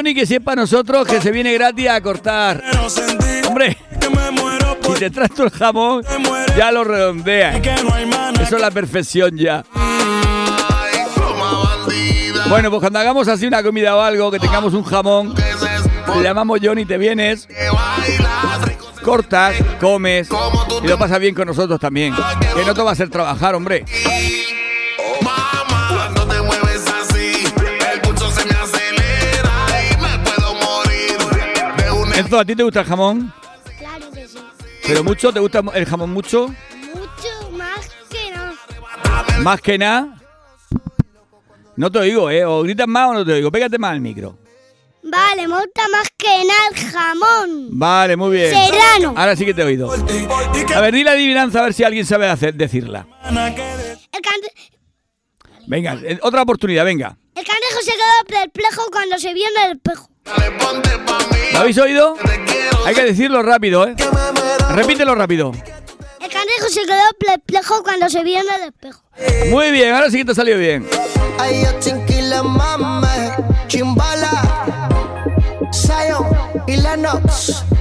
[0.08, 2.62] Johnny que para nosotros, que se viene gratis a cortar.
[3.46, 3.76] Hombre,
[4.86, 6.02] si te traes el jamón,
[6.56, 7.52] ya lo nada
[8.40, 9.64] Eso es la perfección ya.
[12.48, 16.60] Bueno, pues cuando hagamos así una comida o algo, que tengamos un jamón, te llamamos
[16.62, 17.46] Johnny, te vienes,
[19.02, 20.30] cortas, comes
[20.82, 22.14] y lo pasas bien con nosotros también.
[22.56, 23.84] Que no te va a hacer trabajar, hombre.
[32.18, 33.32] Enzo, ¿a ti te gusta el jamón?
[33.78, 34.38] Claro que sí.
[34.86, 35.32] ¿Pero mucho?
[35.32, 36.48] ¿Te gusta el jamón mucho?
[36.48, 39.42] Mucho más que no.
[39.42, 40.14] Más que nada.
[41.76, 42.44] No te oigo, ¿eh?
[42.44, 43.52] O gritas más o no te oigo.
[43.52, 44.36] Pégate más al micro.
[45.02, 47.68] Vale, me gusta más que nada el jamón.
[47.78, 48.50] Vale, muy bien.
[48.52, 49.14] Serrano.
[49.16, 49.90] Ahora sí que te he oído.
[50.74, 53.06] A ver, di la adivinanza a ver si alguien sabe hacer, decirla.
[53.30, 53.34] El,
[54.22, 54.52] cante-
[55.68, 57.16] Venga, eh, otra oportunidad, venga.
[57.34, 60.10] el cangrejo se quedó perplejo cuando se vio en el espejo.
[61.52, 62.16] ¿Lo habéis oído?
[62.86, 63.94] Hay que decirlo rápido, ¿eh?
[64.74, 65.52] Repítelo rápido.
[66.20, 69.02] El cangrejo se quedó perplejo cuando se vio en el espejo.
[69.50, 70.88] Muy bien, ahora sí que te ha salido bien.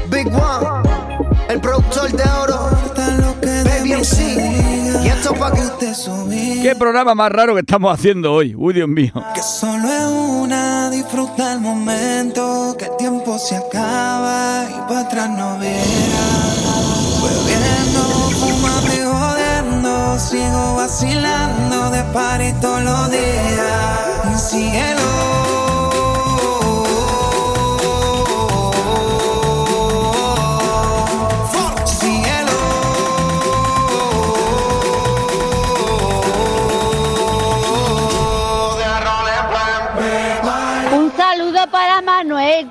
[0.10, 0.90] Big One,
[1.50, 2.72] el productor de oro,
[5.04, 6.62] Y esto pa' que te subí.
[6.62, 8.56] Qué programa más raro que estamos haciendo hoy.
[8.58, 9.12] Uy, Dios mío.
[9.34, 15.30] Que solo es una, disfruta el momento, que el tiempo se acaba y para atrás
[15.30, 16.28] no viera.
[17.24, 18.02] Bebiendo,
[18.40, 24.50] fumando y jodiendo, sigo vacilando de party todos los días.
[24.50, 25.37] Síguelo.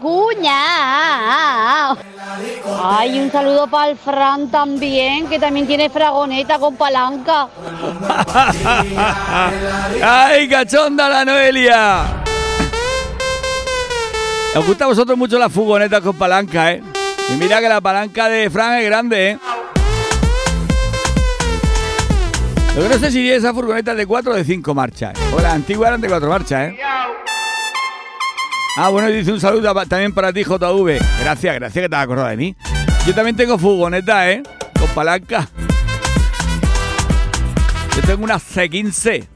[0.00, 1.90] Cuña.
[2.82, 7.48] Ay, un saludo para el Fran también, que también tiene fragoneta con palanca.
[10.02, 12.04] ¡Ay, cachonda la Noelia!
[14.56, 16.82] Os gusta a vosotros mucho la furgoneta con palanca, ¿eh?
[17.28, 19.38] Y mira que la palanca de Fran es grande, ¿eh?
[22.74, 25.18] Que no sé si esa furgoneta es de 4 o de 5 marchas.
[25.18, 25.22] ¿eh?
[25.34, 26.78] O las antiguas eran de 4 marchas, ¿eh?
[28.78, 30.98] Ah, bueno, dice un saludo también para ti, JV.
[31.20, 32.54] Gracias, gracias que te has acordado de mí.
[33.06, 34.42] Yo también tengo furgoneta, ¿eh?
[34.78, 35.48] Con palanca.
[37.96, 39.35] Yo tengo una C15.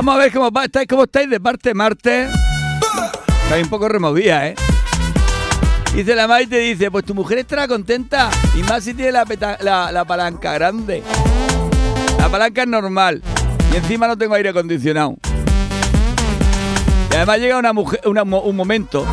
[0.00, 2.26] Vamos a ver cómo estáis, cómo estáis de parte Marte.
[3.42, 4.54] Estáis un poco removida, ¿eh?
[5.94, 8.30] Dice la Maite, dice, pues tu mujer estará contenta.
[8.56, 11.02] Y más si tiene la, palanca grande.
[12.18, 13.22] La palanca es normal.
[13.74, 15.16] Y encima no tengo aire acondicionado.
[17.10, 19.04] Y además llega un momento,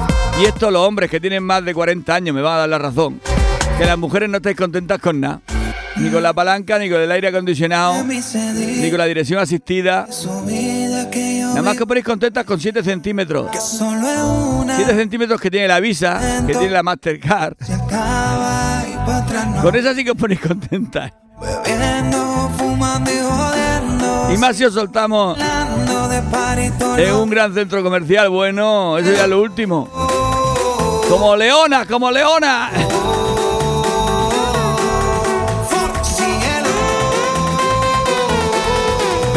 [0.42, 2.78] y esto los hombres que tienen más de 40 años me van a dar la
[2.78, 3.20] razón,
[3.78, 5.42] que las mujeres no estáis contentas con nada.
[6.00, 10.08] Ni con la palanca, ni con el aire acondicionado, ni con la dirección asistida.
[10.08, 13.50] Nada más que ponéis contentas con 7 centímetros.
[13.60, 14.76] Solo es una.
[14.76, 17.56] 7 centímetros que tiene la Visa, que tiene la Mastercard.
[19.62, 21.12] Con esa sí que os ponéis contentas.
[24.34, 25.38] Y más si os soltamos
[26.98, 28.30] en un gran centro comercial.
[28.30, 29.90] Bueno, eso ya es lo último.
[31.10, 32.70] Como leona, como leona.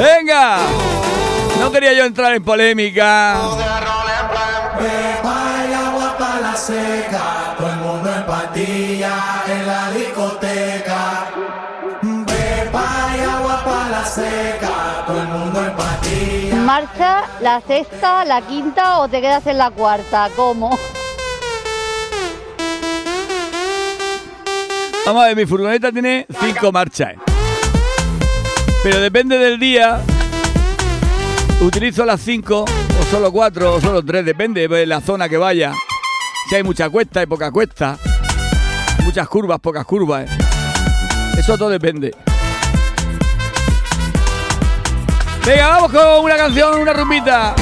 [0.01, 0.61] Venga.
[1.59, 3.37] No quería yo entrar en polémica.
[4.81, 11.27] Beba hay agua para la seca, todo el mundo en patilla en la discoteca.
[12.01, 16.57] Beba hay agua para la seca, todo el mundo en patilla.
[16.57, 20.31] ¿Marcha la sexta, la quinta o te quedas en la cuarta?
[20.35, 20.79] ¿Cómo?
[25.05, 27.30] Vamos a ver, mi furgoneta tiene cinco marchas.
[28.83, 30.01] Pero depende del día.
[31.61, 35.75] Utilizo las cinco, o solo cuatro, o solo tres, depende de la zona que vaya.
[36.49, 37.99] Si hay mucha cuesta y poca cuesta.
[39.05, 40.25] Muchas curvas, pocas curvas.
[40.25, 40.39] ¿eh?
[41.39, 42.15] Eso todo depende.
[45.47, 47.55] Venga, vamos con una canción, una rumbita.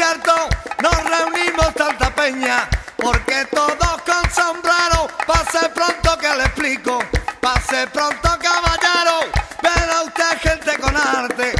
[0.00, 0.48] Conciertos
[0.82, 2.68] nos reunimos tanta peña.
[2.96, 6.98] Porque todos con sombrero, pase pronto que le explico.
[7.40, 9.30] Pase pronto caballero,
[9.62, 11.59] verá usted gente con arte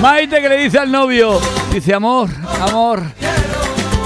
[0.00, 1.38] Maite que le dice al novio,
[1.72, 2.30] dice amor,
[2.60, 3.02] amor.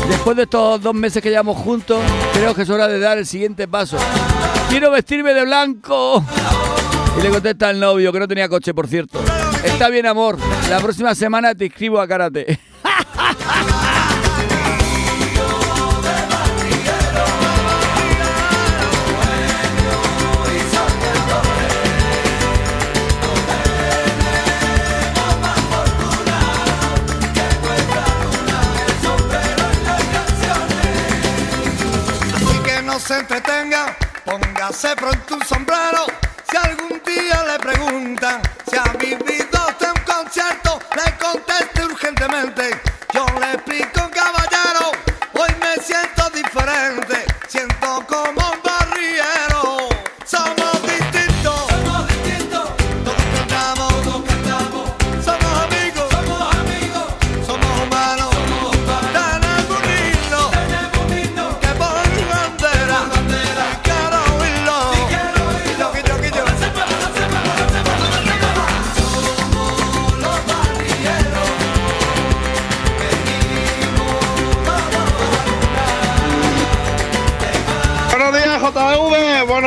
[0.09, 3.27] Después de estos dos meses que llevamos juntos, creo que es hora de dar el
[3.27, 3.97] siguiente paso.
[4.69, 6.25] Quiero vestirme de blanco.
[7.17, 9.21] Y le contesta al novio, que no tenía coche, por cierto.
[9.65, 10.37] Está bien, amor.
[10.69, 12.59] La próxima semana te inscribo a karate.
[34.75, 36.14] Póngase pronto un sombrero.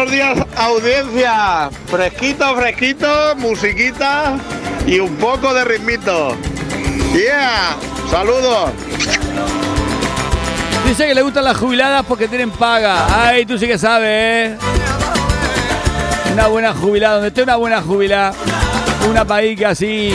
[0.07, 1.69] Buenos días audiencia.
[1.87, 4.37] Fresquito, fresquito, musiquita
[4.85, 6.35] y un poco de ritmito.
[7.13, 7.75] Yeah,
[8.09, 8.71] saludos.
[10.85, 13.27] Dice que le gustan las jubiladas porque tienen paga.
[13.27, 14.57] Ay, tú sí que sabes, ¿eh?
[16.33, 18.33] Una buena jubilada, donde esté una buena jubilada,
[19.09, 20.13] una paíca así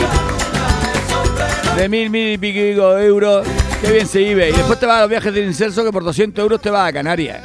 [1.75, 3.45] de mil, mil y pico euros,
[3.81, 4.49] qué bien se vive.
[4.49, 6.89] Y después te vas a los viajes del incenso que por 200 euros te vas
[6.89, 7.41] a Canarias.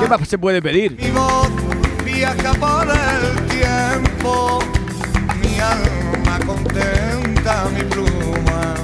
[0.00, 0.96] ¿Qué más se puede pedir?
[2.16, 4.58] Viaja por el tiempo,
[5.38, 8.74] mi alma contenta, mi pluma,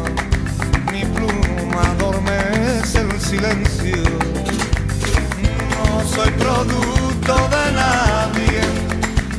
[0.93, 4.03] mi pluma adormece el silencio.
[5.71, 8.61] No soy producto de nadie,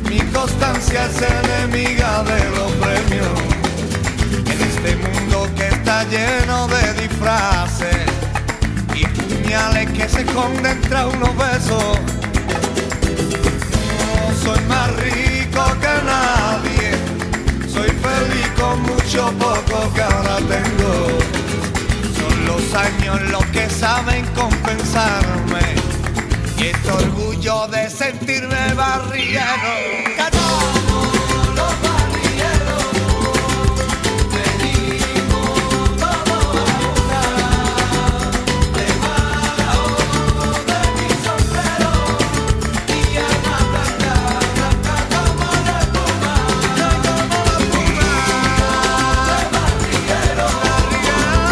[0.10, 3.39] mi constancia es enemiga de los premios.
[4.52, 8.08] En este mundo que está lleno de disfraces
[8.96, 12.00] y puñales que se esconden tras unos besos.
[14.44, 16.91] Soy más rico que nadie,
[17.72, 20.91] soy feliz con mucho poco que ahora tengo.
[22.20, 25.62] Son los años los que saben compensarme
[26.58, 30.33] y este orgullo de sentirme barriero.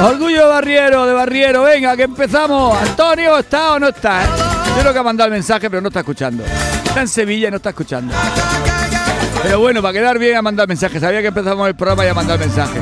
[0.03, 1.63] Orgullo de barriero, de barriero.
[1.63, 2.77] Venga, que empezamos.
[2.81, 4.23] Antonio, ¿está o no está?
[4.25, 6.43] Yo creo que ha mandado el mensaje, pero no está escuchando.
[6.85, 8.13] Está en Sevilla y no está escuchando.
[9.43, 10.99] Pero bueno, para quedar bien ha mandado el mensaje.
[10.99, 12.79] Sabía que empezamos el programa y ha mandado el mensaje.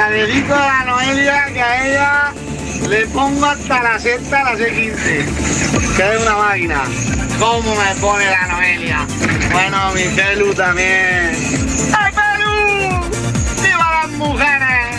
[0.00, 2.32] Se la dedico a la Noelia, que a ella
[2.88, 5.94] le pongo hasta la sexta a las 6.15.
[5.94, 6.82] Que es una máquina.
[7.38, 9.06] ¿Cómo me pone la Noelia?
[9.52, 11.36] Bueno, mi Pelu también.
[11.92, 13.10] ¡Ay, Pelu!
[13.62, 14.96] ¡Viva las mujeres!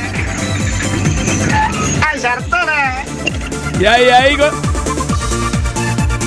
[2.08, 3.80] ¡Ay, sartones!
[3.80, 4.52] Y ahí, ahí con.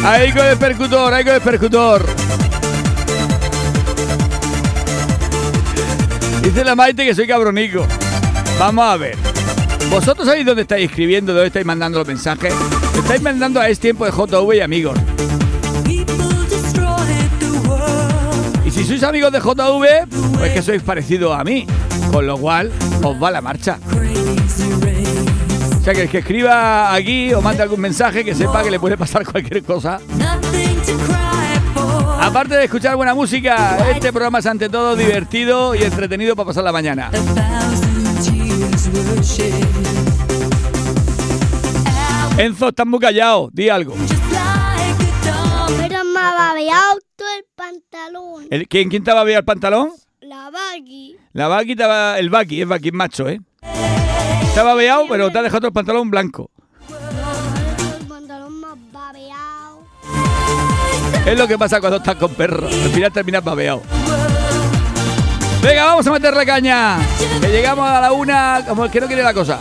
[0.05, 2.05] Ahí con el percutor, ahí con el percutor.
[6.43, 7.87] Dice la Maite que soy cabronico.
[8.59, 9.17] Vamos a ver.
[9.91, 12.55] ¿Vosotros sabéis dónde estáis escribiendo, dónde estáis mandando los mensajes?
[12.95, 14.99] Me estáis mandando a Es Tiempo de JV y amigos.
[18.65, 21.67] Y si sois amigos de JV, pues que sois parecidos a mí.
[22.11, 23.79] Con lo cual, os va la marcha.
[25.79, 28.81] O sea, que el que escriba aquí o mande algún mensaje que sepa que le
[28.81, 30.01] puede pasar cualquier cosa.
[32.21, 36.65] Aparte de escuchar buena música, este programa es ante todo divertido y entretenido para pasar
[36.65, 37.11] la mañana.
[42.39, 43.95] Enzo, estás muy callado, di algo.
[45.79, 48.47] Pero me ha babeado todo el pantalón.
[48.51, 49.91] ¿El- ¿Quién, quién te va a ver el pantalón?
[50.21, 51.17] La baggy.
[51.33, 52.19] La Baki estaba.
[52.19, 53.41] El Baki, es Baki, es macho, ¿eh?
[54.43, 56.51] Estaba veado, pero te ha dejado el pantalón blanco.
[58.01, 59.85] El pantalón más babeado.
[61.27, 62.73] Es lo que pasa cuando estás con perros.
[62.73, 63.83] Al final terminas babeado.
[65.65, 66.99] Venga, vamos a meterle caña.
[67.41, 69.61] Que llegamos a la una como que no quiere la cosa.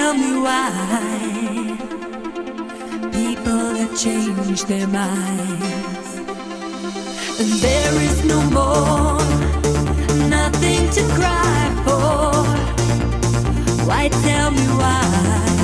[0.00, 0.70] Tell me why?
[3.18, 6.08] People have changed their minds.
[7.40, 9.20] And there is no more,
[10.36, 12.32] nothing to cry for.
[13.88, 15.59] Why tell me why?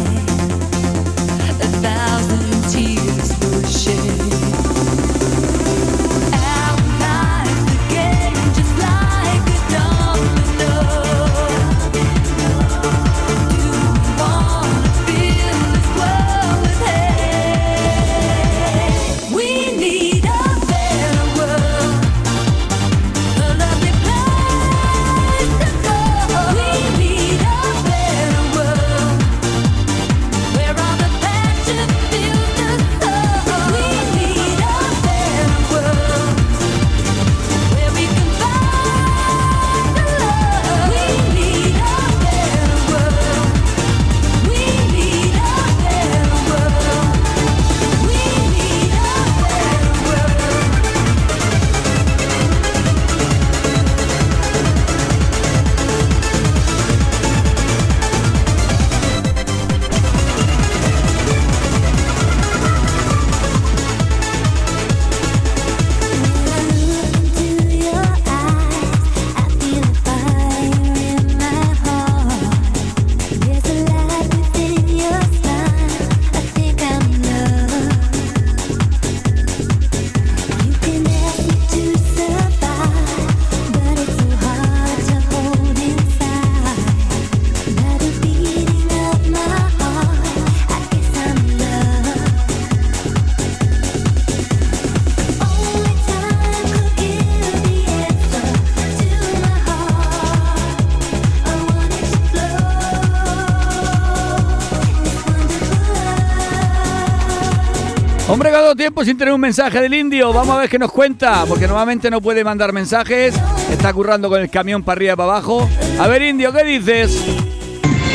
[108.97, 110.33] Tiempo sin tener un mensaje del indio.
[110.33, 113.35] Vamos a ver qué nos cuenta, porque normalmente no puede mandar mensajes.
[113.71, 115.69] Está currando con el camión para arriba y para abajo.
[116.01, 117.23] A ver, indio, ¿qué dices?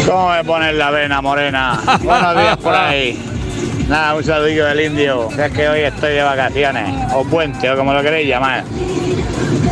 [0.08, 1.80] ¿Cómo me pones la vena, morena?
[2.04, 3.16] Buenos días por ahí.
[3.88, 5.30] Nada, un saludillo del indio.
[5.30, 8.64] que Es que hoy estoy de vacaciones, o puente, o como lo queréis llamar.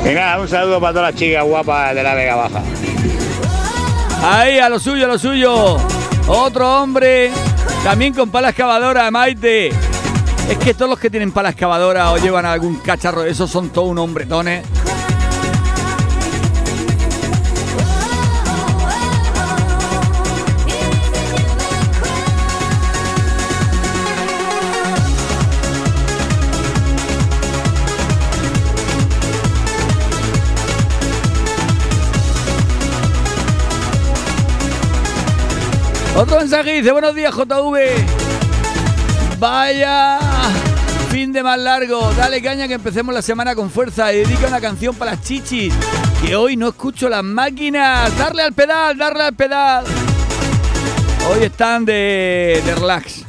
[0.05, 2.62] Y nada, un saludo para todas las chicas guapas de la Vega Baja.
[4.24, 5.78] Ahí, a lo suyo, a lo suyo.
[6.28, 7.32] Otro hombre,
[7.84, 9.88] también con pala excavadora, Maite.
[10.50, 13.88] Es que todos los que tienen pala excavadora o llevan algún cacharro, esos son todos
[13.88, 14.66] un hombretones.
[36.18, 37.80] Otro mensaje dice, buenos días JV.
[39.39, 40.28] Vaya
[41.10, 42.14] fin de más largo.
[42.14, 45.74] Dale caña que empecemos la semana con fuerza y dedica una canción para las chichis.
[46.24, 48.16] Que hoy no escucho las máquinas.
[48.18, 49.86] Darle al pedal, darle al pedal.
[51.32, 53.28] Hoy están de, de relax.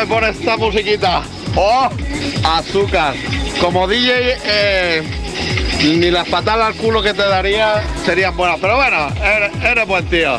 [0.00, 1.22] Me pone esta musiquita?
[1.56, 1.88] ¡Oh!
[2.44, 3.14] Azúcar.
[3.60, 5.02] Como DJ, eh,
[5.82, 8.58] ni las patadas al culo que te daría serían buenas.
[8.60, 9.08] Pero bueno,
[9.62, 10.38] eres, buen tío.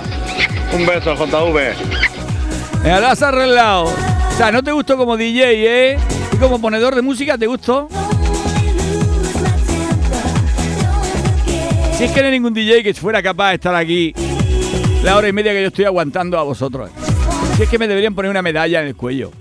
[0.74, 1.74] Un beso, JV.
[2.84, 3.86] Me lo has arreglado.
[3.86, 5.98] O sea, no te gustó como DJ, ¿eh?
[6.32, 7.90] Y como ponedor de música, ¿te gustó?
[11.98, 14.14] Si es que no hay ningún DJ que fuera capaz de estar aquí
[15.04, 16.90] la hora y media que yo estoy aguantando a vosotros.
[17.58, 19.32] Si es que me deberían poner una medalla en el cuello.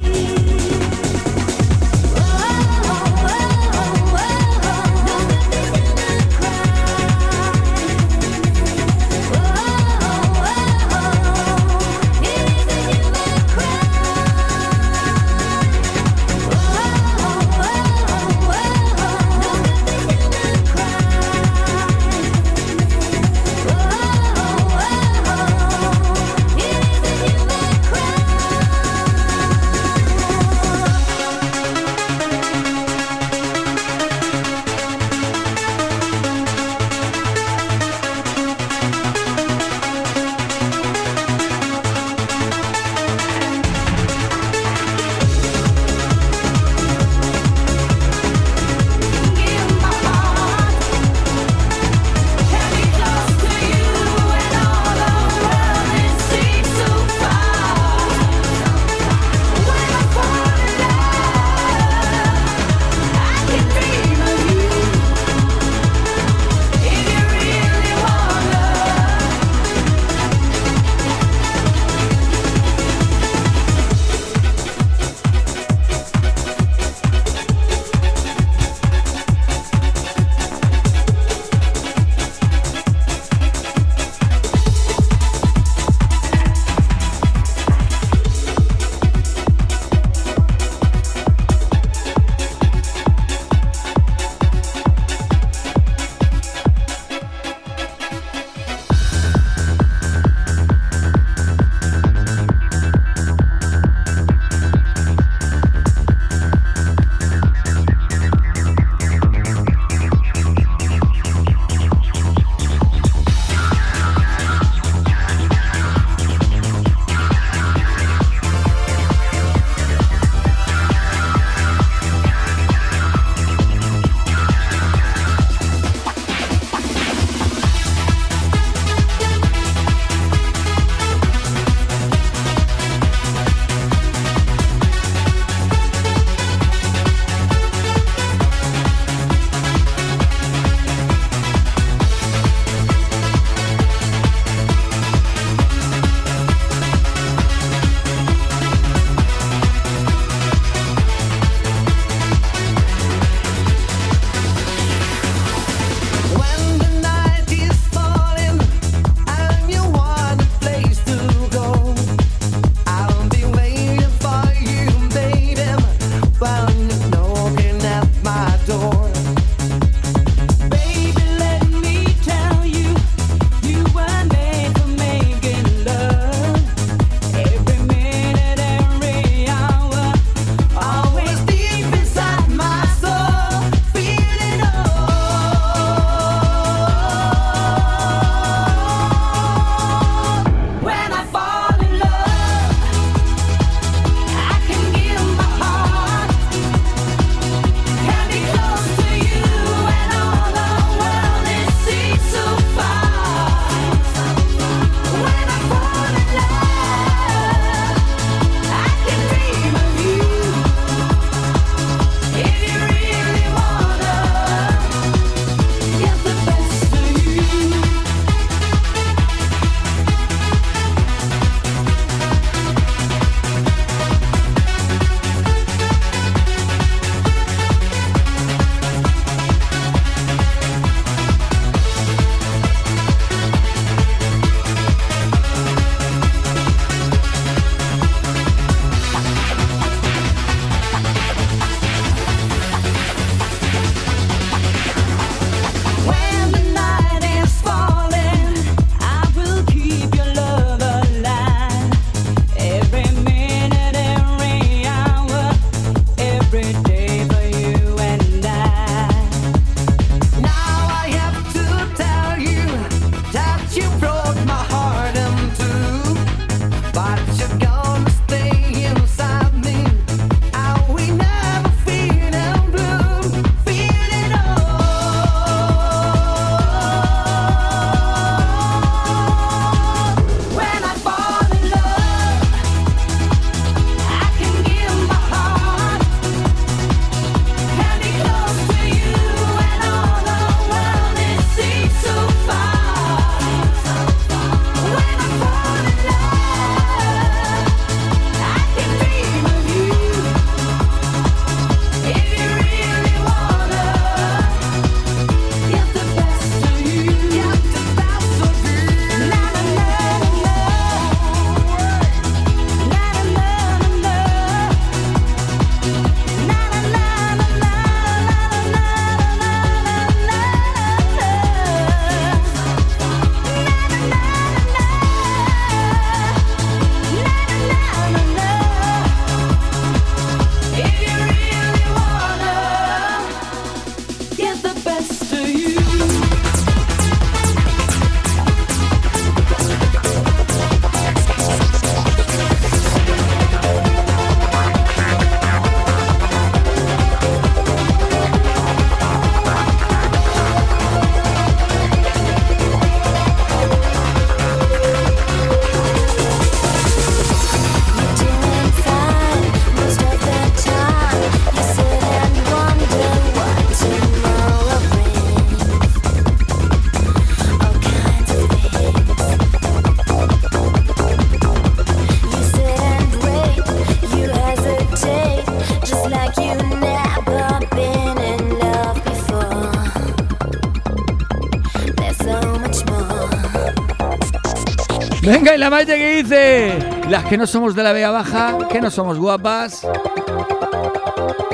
[385.58, 386.78] La Maite que dice,
[387.08, 389.84] las que no somos de la Vega Baja, que no somos guapas.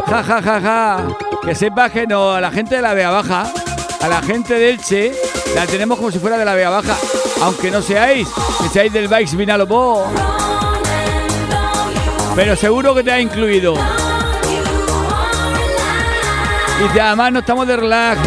[0.07, 0.99] Ja, ja, ja, ja.
[1.43, 3.51] Que sepas que no, a la gente de la Vega Baja,
[4.03, 5.15] a la gente del Che,
[5.55, 6.99] la tenemos como si fuera de la Vega Baja.
[7.41, 8.29] Aunque no seáis,
[8.61, 10.05] que seáis del Bikes Vinalopó.
[12.37, 13.73] Pero seguro que te ha incluido.
[16.95, 18.21] Y además no estamos de relax.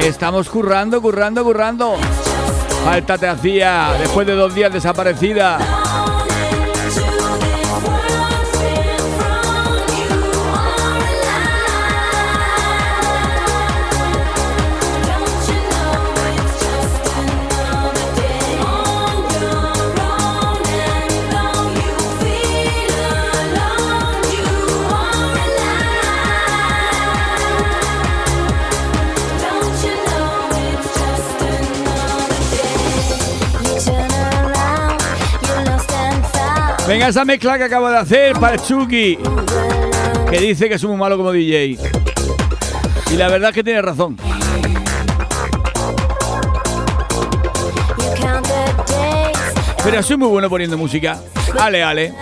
[0.00, 1.96] Estamos currando, currando, currando.
[2.84, 5.83] Falta te hacía después de dos días desaparecida.
[36.86, 39.18] Venga, esa mezcla que acabo de hacer para Chucky,
[40.28, 41.78] que dice que soy muy malo como DJ.
[43.10, 44.18] Y la verdad es que tiene razón.
[49.82, 51.18] Pero soy muy bueno poniendo música.
[51.58, 52.12] Ale, ale.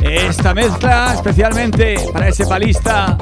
[0.00, 3.18] Esta mezcla especialmente para ese palista.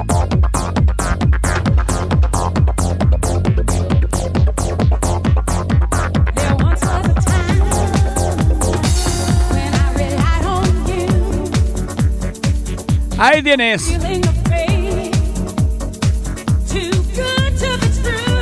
[13.17, 13.83] Ahí tienes.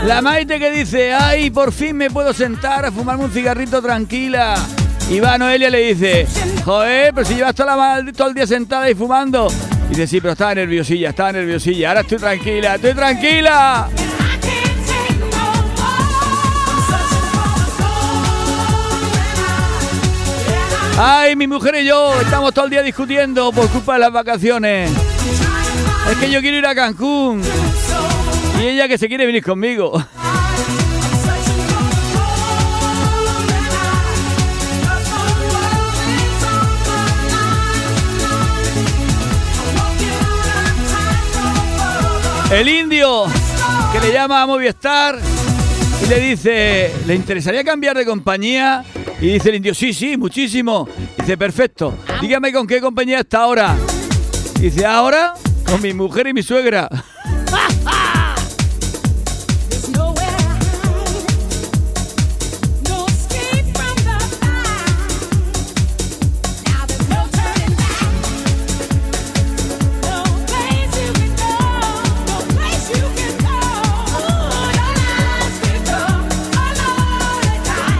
[0.05, 4.55] La Maite que dice, ay, por fin me puedo sentar a fumarme un cigarrito tranquila.
[5.09, 6.27] Y va Noelia le dice,
[6.63, 9.47] joder, pero si llevas toda todo el día sentada y fumando.
[9.87, 11.89] Y dice, sí, pero estaba nerviosilla, estaba nerviosilla.
[11.89, 13.89] Ahora estoy tranquila, estoy tranquila.
[20.97, 24.91] Ay, mi mujer y yo estamos todo el día discutiendo por culpa de las vacaciones.
[26.09, 27.41] Es que yo quiero ir a Cancún.
[28.61, 30.01] Y ella que se quiere venir conmigo.
[42.51, 43.25] El indio
[43.91, 45.19] que le llama a Movistar
[46.03, 48.83] Y le dice, ¿le interesaría cambiar de compañía?
[49.21, 50.87] Y dice el indio, sí, sí, muchísimo.
[51.17, 51.93] Dice, perfecto.
[52.21, 53.75] Dígame con qué compañía está ahora.
[54.59, 55.33] Dice, ahora
[55.65, 56.89] con mi mujer y mi suegra.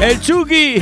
[0.03, 0.81] El Chucky,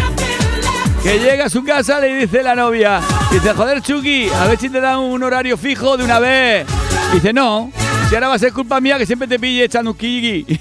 [1.04, 3.00] que llega a su casa, le dice la novia,
[3.32, 6.66] dice, joder Chucky, a ver si te dan un horario fijo de una vez.
[7.14, 7.72] Dice, no,
[8.10, 10.60] si ahora va a ser culpa mía que siempre te pille echando un kiki.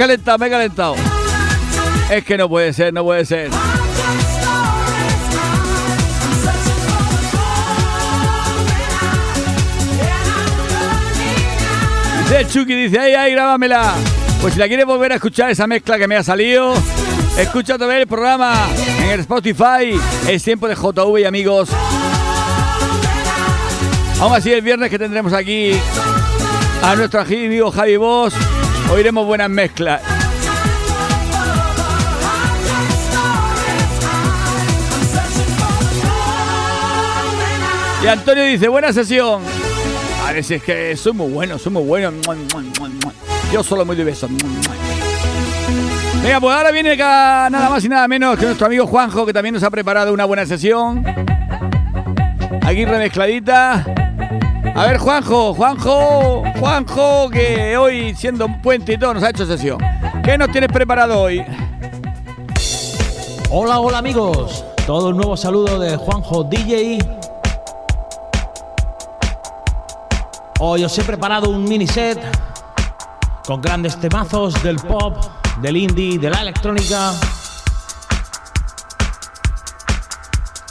[0.00, 0.94] Calentado, me he calentado.
[2.10, 3.50] Es que no puede ser, no puede ser.
[12.22, 13.92] Dice Chucky, dice, ay, ay, grábamela.
[14.40, 16.72] Pues si la quieres volver a escuchar esa mezcla que me ha salido,
[17.36, 18.68] escucha otra el programa
[19.02, 20.00] en el Spotify.
[20.26, 21.68] Es tiempo de JV y amigos.
[24.18, 25.72] Aún así, el viernes que tendremos aquí
[26.82, 28.32] a nuestro amigo Javi Boss,
[28.92, 30.02] oiremos buenas mezclas.
[38.02, 39.42] Y Antonio dice, buena sesión.
[40.26, 42.12] A ver si es que soy muy bueno, soy muy bueno.
[43.52, 44.30] Yo solo muy de besos.
[46.22, 49.32] Venga, pues ahora viene acá nada más y nada menos que nuestro amigo Juanjo, que
[49.32, 51.04] también nos ha preparado una buena sesión.
[52.62, 53.84] Aquí remezcladita.
[54.80, 59.44] A ver, Juanjo, Juanjo, Juanjo, que hoy siendo un puente y todo nos ha hecho
[59.44, 59.76] sesión.
[60.24, 61.44] ¿Qué nos tienes preparado hoy?
[63.50, 64.64] Hola, hola amigos.
[64.86, 66.98] Todo un nuevo saludo de Juanjo DJ.
[70.60, 72.18] Hoy os he preparado un mini set
[73.44, 75.14] con grandes temazos del pop,
[75.60, 77.12] del indie, de la electrónica.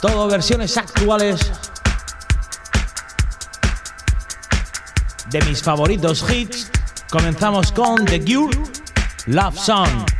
[0.00, 1.69] Todo versiones actuales
[5.30, 6.70] de mis favoritos hits.
[7.10, 8.56] Comenzamos con The Cure,
[9.26, 10.19] Love Song.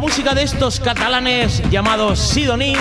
[0.00, 2.74] la música de estos catalanes llamados Sidoní.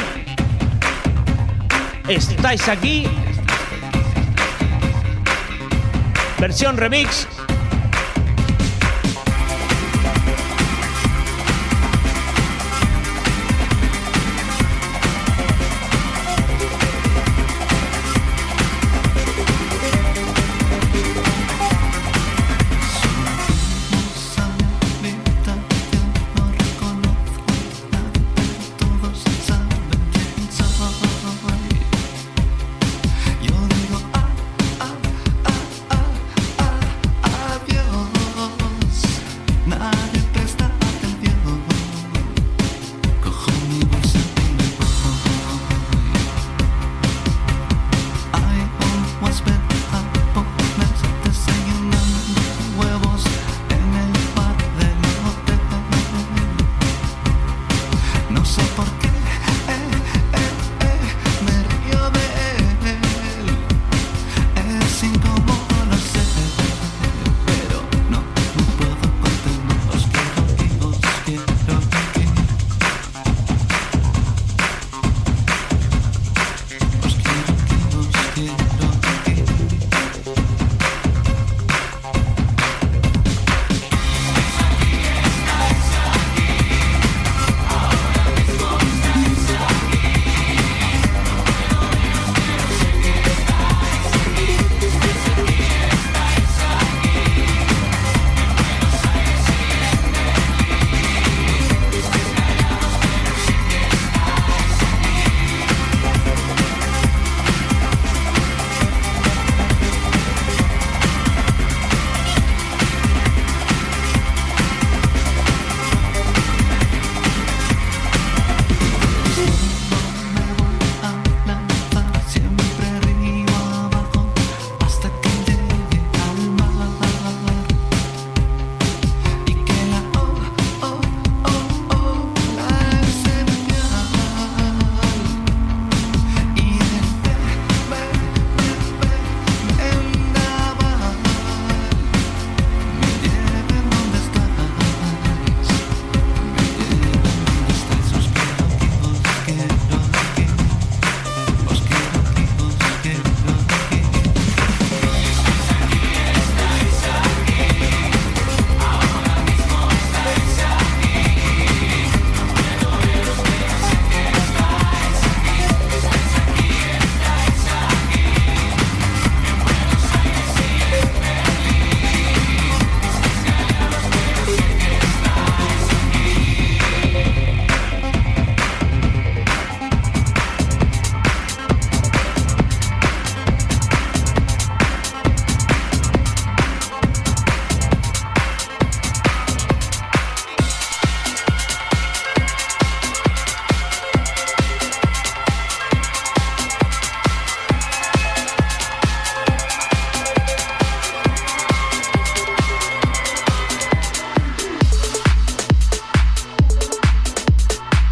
[2.07, 3.05] Estáis aquí.
[6.39, 7.27] Versión remix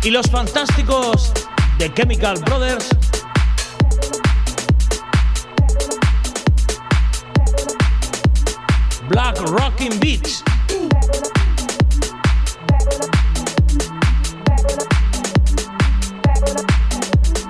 [0.08, 1.34] y los fantásticos
[1.80, 2.88] de Chemical Brothers
[9.10, 10.46] Black Rocking Beats.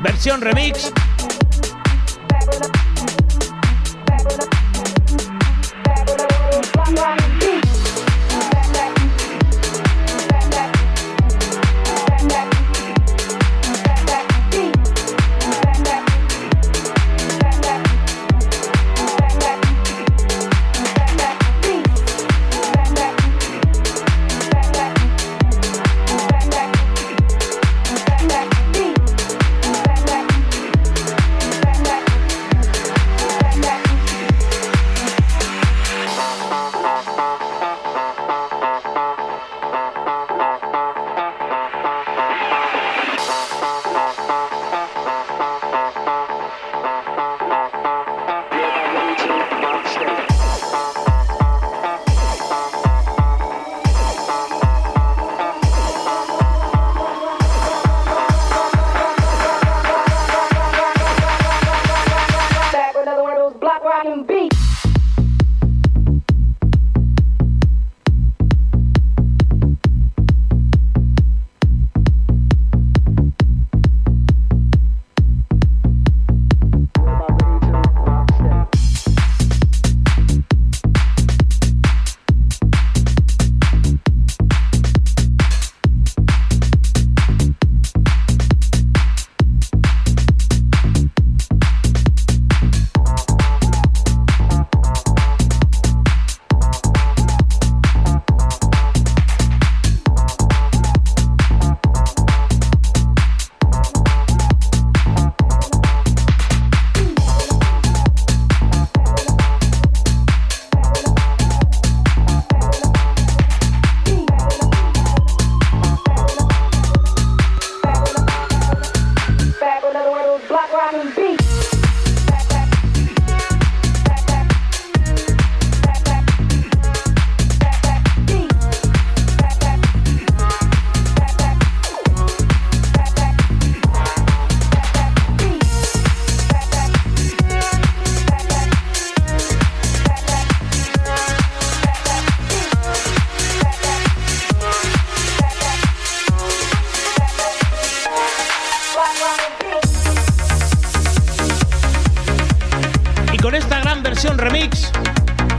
[0.02, 0.92] Versión remix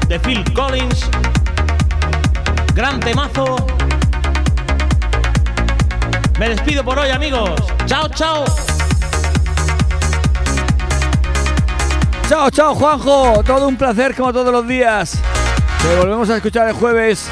[0.08, 1.08] de Phil Collins.
[2.74, 3.56] Gran temazo.
[6.38, 7.60] Me despido por hoy, amigos.
[7.86, 8.44] Chao, chao.
[12.28, 13.42] Chao, chao, Juanjo.
[13.44, 15.18] Todo un placer como todos los días.
[15.82, 17.28] Te volvemos a escuchar el jueves.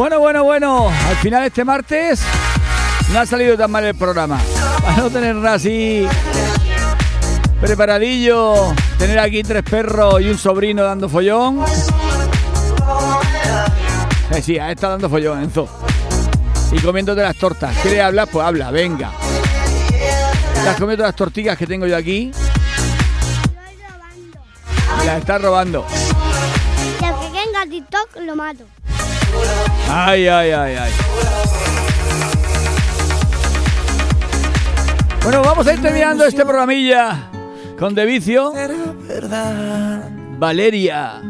[0.00, 0.88] Bueno, bueno, bueno.
[0.88, 2.22] Al final este martes
[3.12, 4.40] no ha salido tan mal el programa.
[4.80, 6.08] Para no tener nada así
[7.60, 11.62] preparadillo, tener aquí tres perros y un sobrino dando follón.
[14.30, 15.68] Eh, sí, está dando follón, Enzo.
[16.72, 17.76] Y comiéndote las tortas.
[17.82, 18.26] ¿Quieres hablar?
[18.32, 19.12] Pues habla, venga.
[20.56, 22.32] Estás comiendo las tortillas que tengo yo aquí.
[25.04, 25.84] Las estás robando.
[27.02, 28.64] Y al que venga a TikTok lo mato.
[29.88, 30.92] Ay, ay, ay, ay.
[35.22, 37.30] Bueno, vamos a ir terminando este programilla
[37.78, 38.52] con De Vicio.
[40.38, 41.20] Valeria.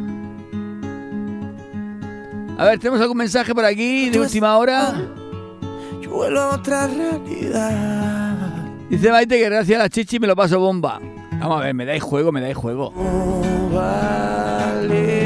[2.59, 4.95] A ver, ¿tenemos algún mensaje por aquí de última hora?
[6.03, 8.37] Yo vuelvo a otra realidad.
[8.91, 11.01] Dice Maite que gracias a la chichi me lo paso bomba.
[11.41, 12.93] Vamos a ver, me dais juego, me dais juego.
[13.73, 15.20] Valeria.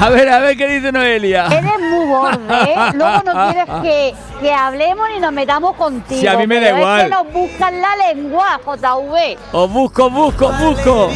[0.00, 1.46] A ver, a ver qué dice Noelia.
[1.46, 2.76] Eres muy borde, ¿eh?
[2.94, 6.20] Luego no quieres que, que hablemos ni nos metamos contigo.
[6.20, 7.00] Sí, a mí me da igual.
[7.00, 9.38] Es que nos buscan la lengua, JV.
[9.52, 11.10] Os busco, busco, busco.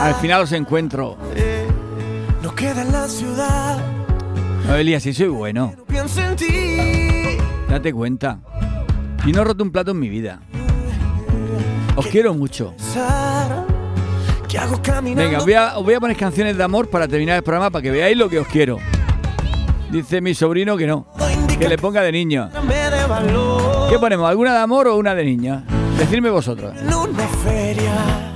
[0.00, 1.16] Al final os encuentro.
[2.42, 3.78] No queda en la ciudad,
[4.66, 5.72] Noelia, si soy bueno.
[5.86, 7.38] pienso en ti.
[7.68, 8.38] Date cuenta.
[9.26, 10.40] Y no he roto un plato en mi vida.
[11.96, 12.74] Os quiero mucho.
[14.48, 15.22] Sara, ¿Qué hago caminando?
[15.22, 17.70] Venga, os voy, a, os voy a poner canciones de amor para terminar el programa
[17.70, 18.78] para que veáis lo que os quiero.
[19.90, 21.06] Dice mi sobrino que no.
[21.58, 22.50] Que le ponga de niño.
[23.90, 24.28] ¿Qué ponemos?
[24.28, 25.62] ¿Alguna de amor o una de niños?
[25.98, 26.74] Decidme vosotros.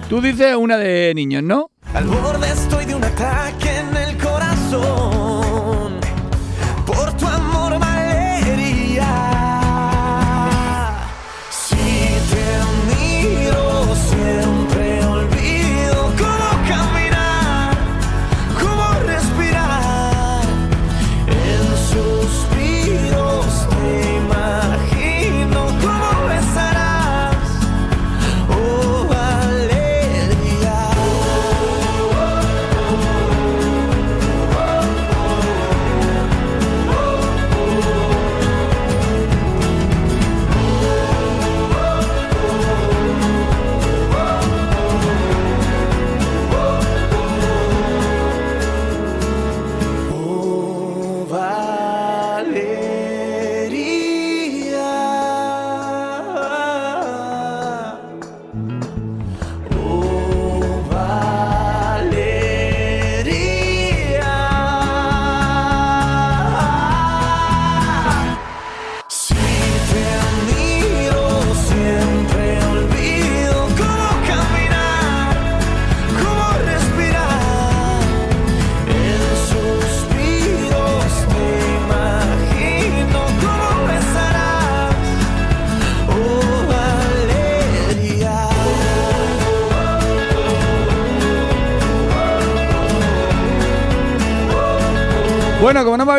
[0.08, 1.70] Tú dices una de niños, ¿no?
[1.94, 5.11] Al borde estoy de un ataque en el corazón.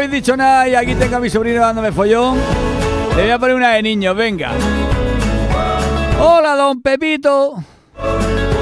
[0.03, 2.37] Habéis dicho nada y aquí tengo a mi sobrino dándome follón,
[3.15, 4.51] le voy a poner una de niños, venga.
[6.19, 7.55] Hola, don Pepito.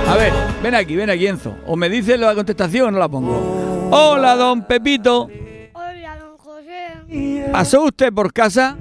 [0.08, 0.32] A ver,
[0.62, 1.56] ven aquí, ven aquí, Enzo.
[1.66, 3.90] O me dices la contestación o no la pongo.
[3.90, 5.30] Hola, don Pepito.
[5.74, 7.50] Hola, don José.
[7.52, 8.78] ¿Pasó usted por casa?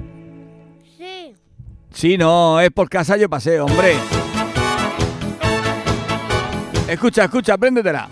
[0.97, 1.33] Sí.
[1.91, 3.95] Sí, no, es por casa yo pasé, hombre.
[6.87, 8.07] Escucha, escucha, apréndetela.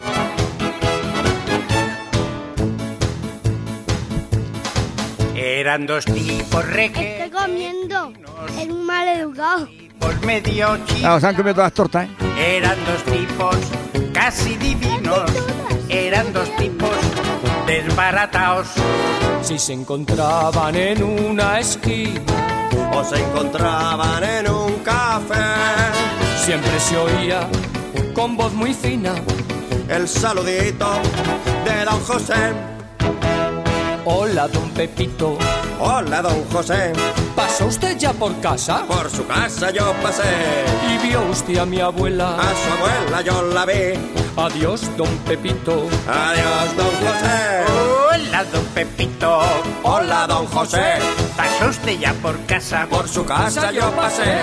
[5.52, 8.14] Eran dos tipos reque Estoy comiendo.
[8.56, 9.68] Es un mal educado.
[9.98, 12.58] por medio Vamos, se han comido todas las tortas, ¿eh?
[12.58, 13.58] Eran dos tipos
[14.14, 15.32] casi divinos.
[15.90, 16.96] Eran dos tipos
[17.66, 18.68] desbaratados.
[19.42, 22.22] Si se encontraban en una esquina
[22.94, 25.34] o se encontraban en un café.
[26.46, 27.50] Siempre se oía
[28.14, 29.16] con voz muy fina
[29.90, 31.02] el saludito
[31.66, 32.79] de don José.
[34.06, 35.38] Hola, don Pepito.
[35.80, 36.94] Hola, don José.
[37.36, 38.86] ¿Pasó usted ya por casa?
[38.88, 40.24] Por su casa yo pasé.
[40.90, 42.36] ¿Y vio usted a mi abuela?
[42.36, 43.94] A su abuela yo la vi.
[44.38, 45.88] Adiós, don Pepito.
[46.08, 47.66] Adiós, don José.
[48.10, 49.42] Hola, don Pepito.
[49.84, 51.00] Hola, don José.
[51.36, 52.88] ¿Pasó usted ya por casa?
[52.90, 54.40] Por su casa yo pasé.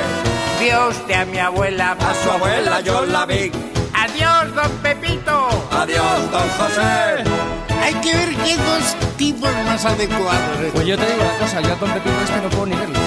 [0.60, 1.96] ¿Vio usted a mi abuela?
[1.98, 3.50] A su abuela yo la vi.
[3.94, 5.48] Adiós, don Pepito.
[5.70, 7.55] Adiós, don José.
[7.86, 10.72] Hay que ver qué dos tipos más adecuados.
[10.74, 12.98] Pues yo te digo una cosa, yo a don Pepito este no puedo ni verlo.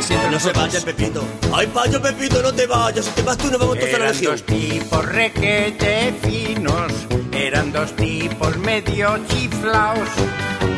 [0.00, 1.24] Siempre No se vaya, Pepito.
[1.52, 3.06] Ay, payo, Pepito, no te vayas.
[3.06, 4.32] Si te vas tú, nos vamos todos a la Eran legión.
[4.32, 6.92] dos tipos requete finos,
[7.32, 10.08] eran dos tipos medio chiflaos,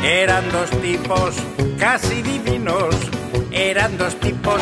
[0.03, 1.35] eran dos tipos
[1.77, 2.95] casi divinos,
[3.51, 4.59] eran dos tipos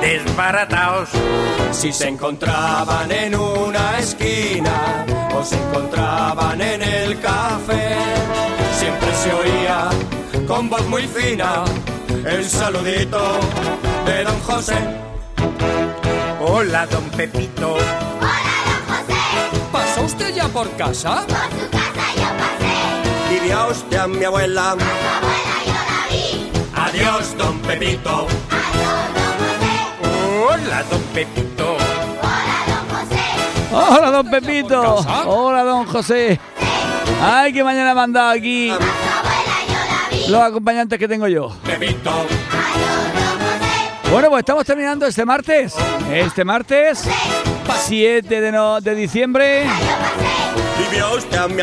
[0.00, 1.10] desbarataos.
[1.70, 7.89] Si se encontraban en una esquina o se encontraban en el café,
[10.50, 11.62] con voz muy fina
[12.26, 13.38] el saludito
[14.04, 14.74] de don José.
[16.40, 17.76] Hola, don Pepito.
[19.70, 21.24] ¿Pasó usted ya por casa?
[23.30, 24.76] Y vio usted a mi abuela.
[26.74, 28.26] Adiós, don Pepito.
[30.42, 31.76] Hola, don Pepito.
[33.70, 34.96] Hola, don Pepito.
[35.26, 36.40] Hola, don José.
[37.22, 38.72] Ay, que mañana me han dado aquí
[40.30, 41.52] los acompañantes que tengo yo.
[44.10, 45.74] Bueno, pues estamos terminando este martes.
[46.12, 47.04] Este martes,
[47.86, 49.64] 7 de, no- de diciembre.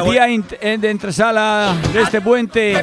[0.10, 2.82] Día eh, de entresala de este puente.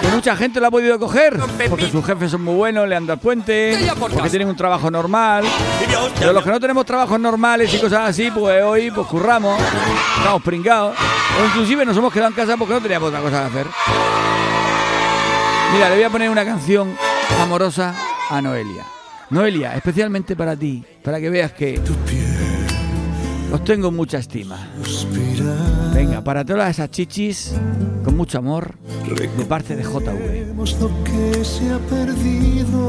[0.00, 1.38] Que mucha gente lo ha podido coger.
[1.68, 3.76] Porque sus jefes son muy buenos, le han dado el puente.
[3.98, 5.44] Porque tienen un trabajo normal.
[6.18, 9.60] Pero los que no tenemos trabajos normales y cosas así, pues hoy pues curramos,
[10.18, 10.96] estamos pringados.
[11.40, 13.66] O inclusive nos hemos quedado en casa porque no teníamos otra cosa que hacer.
[15.72, 16.94] Mira, le voy a poner una canción
[17.40, 17.94] amorosa
[18.28, 18.84] a Noelia.
[19.30, 21.80] Noelia, especialmente para ti, para que veas que
[23.50, 24.68] os tengo mucha estima.
[25.94, 27.54] Venga, para todas esas chichis,
[28.04, 28.74] con mucho amor,
[29.36, 30.54] de parte de JV.
[30.54, 32.82] lo que se ha perdido.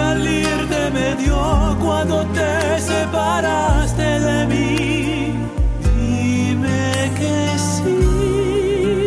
[0.00, 5.32] Que al irte me dio cuando te separaste de mí.
[5.96, 7.36] Dime que
[7.70, 9.06] sí,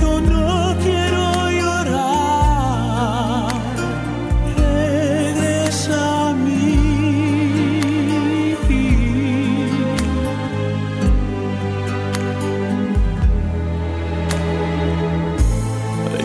[0.00, 1.24] yo no quiero
[1.60, 3.52] llorar.
[4.56, 6.56] Regresa a mí.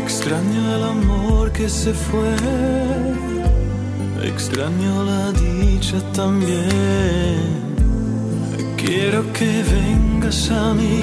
[0.04, 2.36] Extraño el amor que se fue,
[4.34, 7.64] extraño la dicha también.
[8.76, 11.00] Quiero que vengas a mí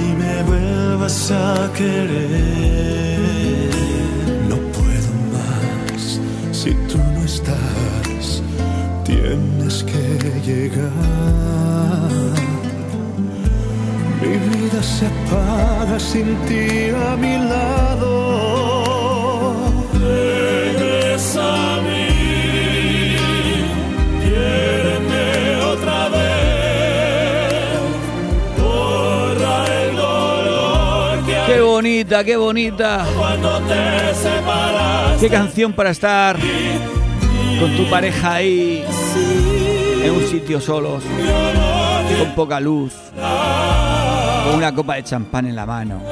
[0.00, 3.20] y me vuelvas a querer.
[4.48, 6.20] No puedo más
[6.52, 8.42] si tú no estás,
[9.04, 10.04] tienes que
[10.48, 12.10] llegar.
[14.20, 18.59] Mi vida se apaga sin ti a mi lado.
[32.10, 33.06] Bonita, qué bonita.
[35.20, 36.36] Qué canción para estar
[37.60, 38.84] con tu pareja ahí
[40.02, 41.04] en un sitio solos,
[42.18, 42.94] con poca luz,
[44.44, 46.02] con una copa de champán en la mano,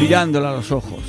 [0.00, 1.00] mirándola a los ojos.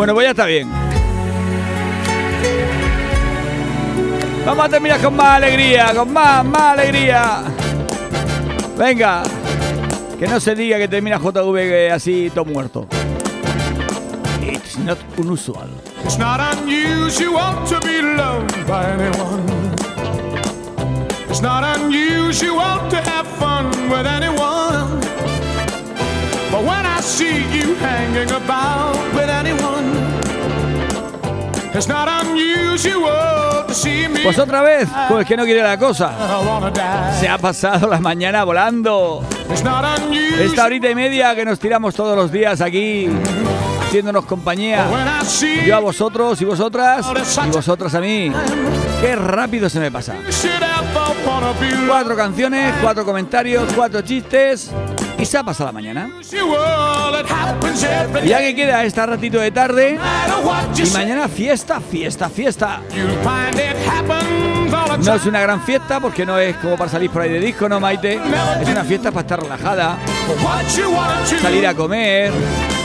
[0.00, 0.66] Bueno, pues ya está bien.
[4.46, 7.42] Vamos a terminar con más alegría, con más, más alegría.
[8.78, 9.22] Venga,
[10.18, 12.86] que no se diga que termina JV así todo muerto.
[14.40, 15.68] It's not unusual.
[16.02, 19.44] It's not unusual to be loved by anyone.
[21.28, 24.98] It's not unusual to have fun with anyone.
[26.50, 29.79] But when I see you hanging about with anyone,
[34.22, 36.12] Pues otra vez, pues que no quiere la cosa.
[37.18, 39.24] Se ha pasado la mañana volando.
[40.38, 43.08] Esta horita y media que nos tiramos todos los días aquí,
[43.86, 44.86] haciéndonos compañía.
[45.66, 47.06] Yo a vosotros y vosotras,
[47.46, 48.32] y vosotras a mí.
[49.00, 50.14] Qué rápido se me pasa.
[51.86, 54.70] Cuatro canciones, cuatro comentarios, cuatro chistes.
[55.20, 56.10] Y se ha pasado la mañana.
[58.24, 59.98] Ya que queda esta ratito de tarde.
[60.74, 62.80] Y mañana fiesta, fiesta, fiesta.
[65.04, 67.68] No es una gran fiesta porque no es como para salir por ahí de disco,
[67.68, 68.18] ¿no, Maite?
[68.62, 69.98] Es una fiesta para estar relajada,
[71.40, 72.32] salir a comer,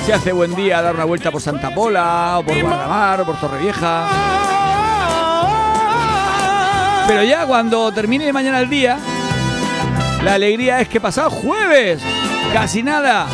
[0.06, 3.40] si hace buen día, dar una vuelta por Santa Pola, o por Guadamar, o por
[3.40, 4.08] Torrevieja.
[7.08, 8.98] Pero ya cuando termine mañana el día,
[10.24, 12.02] la alegría es que pasado jueves,
[12.54, 13.28] casi nada,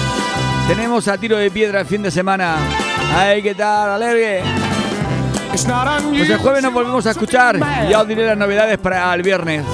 [0.68, 2.56] tenemos a tiro de piedra el fin de semana.
[3.16, 4.42] ¡Ay, qué tal, alegre!
[5.50, 9.22] Pues el jueves nos volvemos a escuchar y ya os diré las novedades para el
[9.22, 9.66] viernes.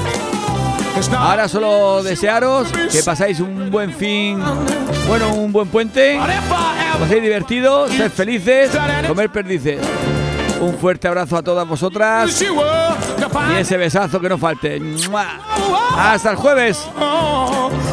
[1.16, 4.42] Ahora solo desearos que pasáis un buen fin,
[5.08, 6.20] bueno, un buen puente,
[7.00, 8.72] paséis divertidos, sed felices,
[9.08, 9.80] comer perdices.
[10.60, 14.80] Un fuerte abrazo a todas vosotras y ese besazo que no falte.
[14.80, 15.28] ¡Mua!
[15.96, 16.84] Hasta el jueves.
[17.00, 17.87] Oh, oh, oh.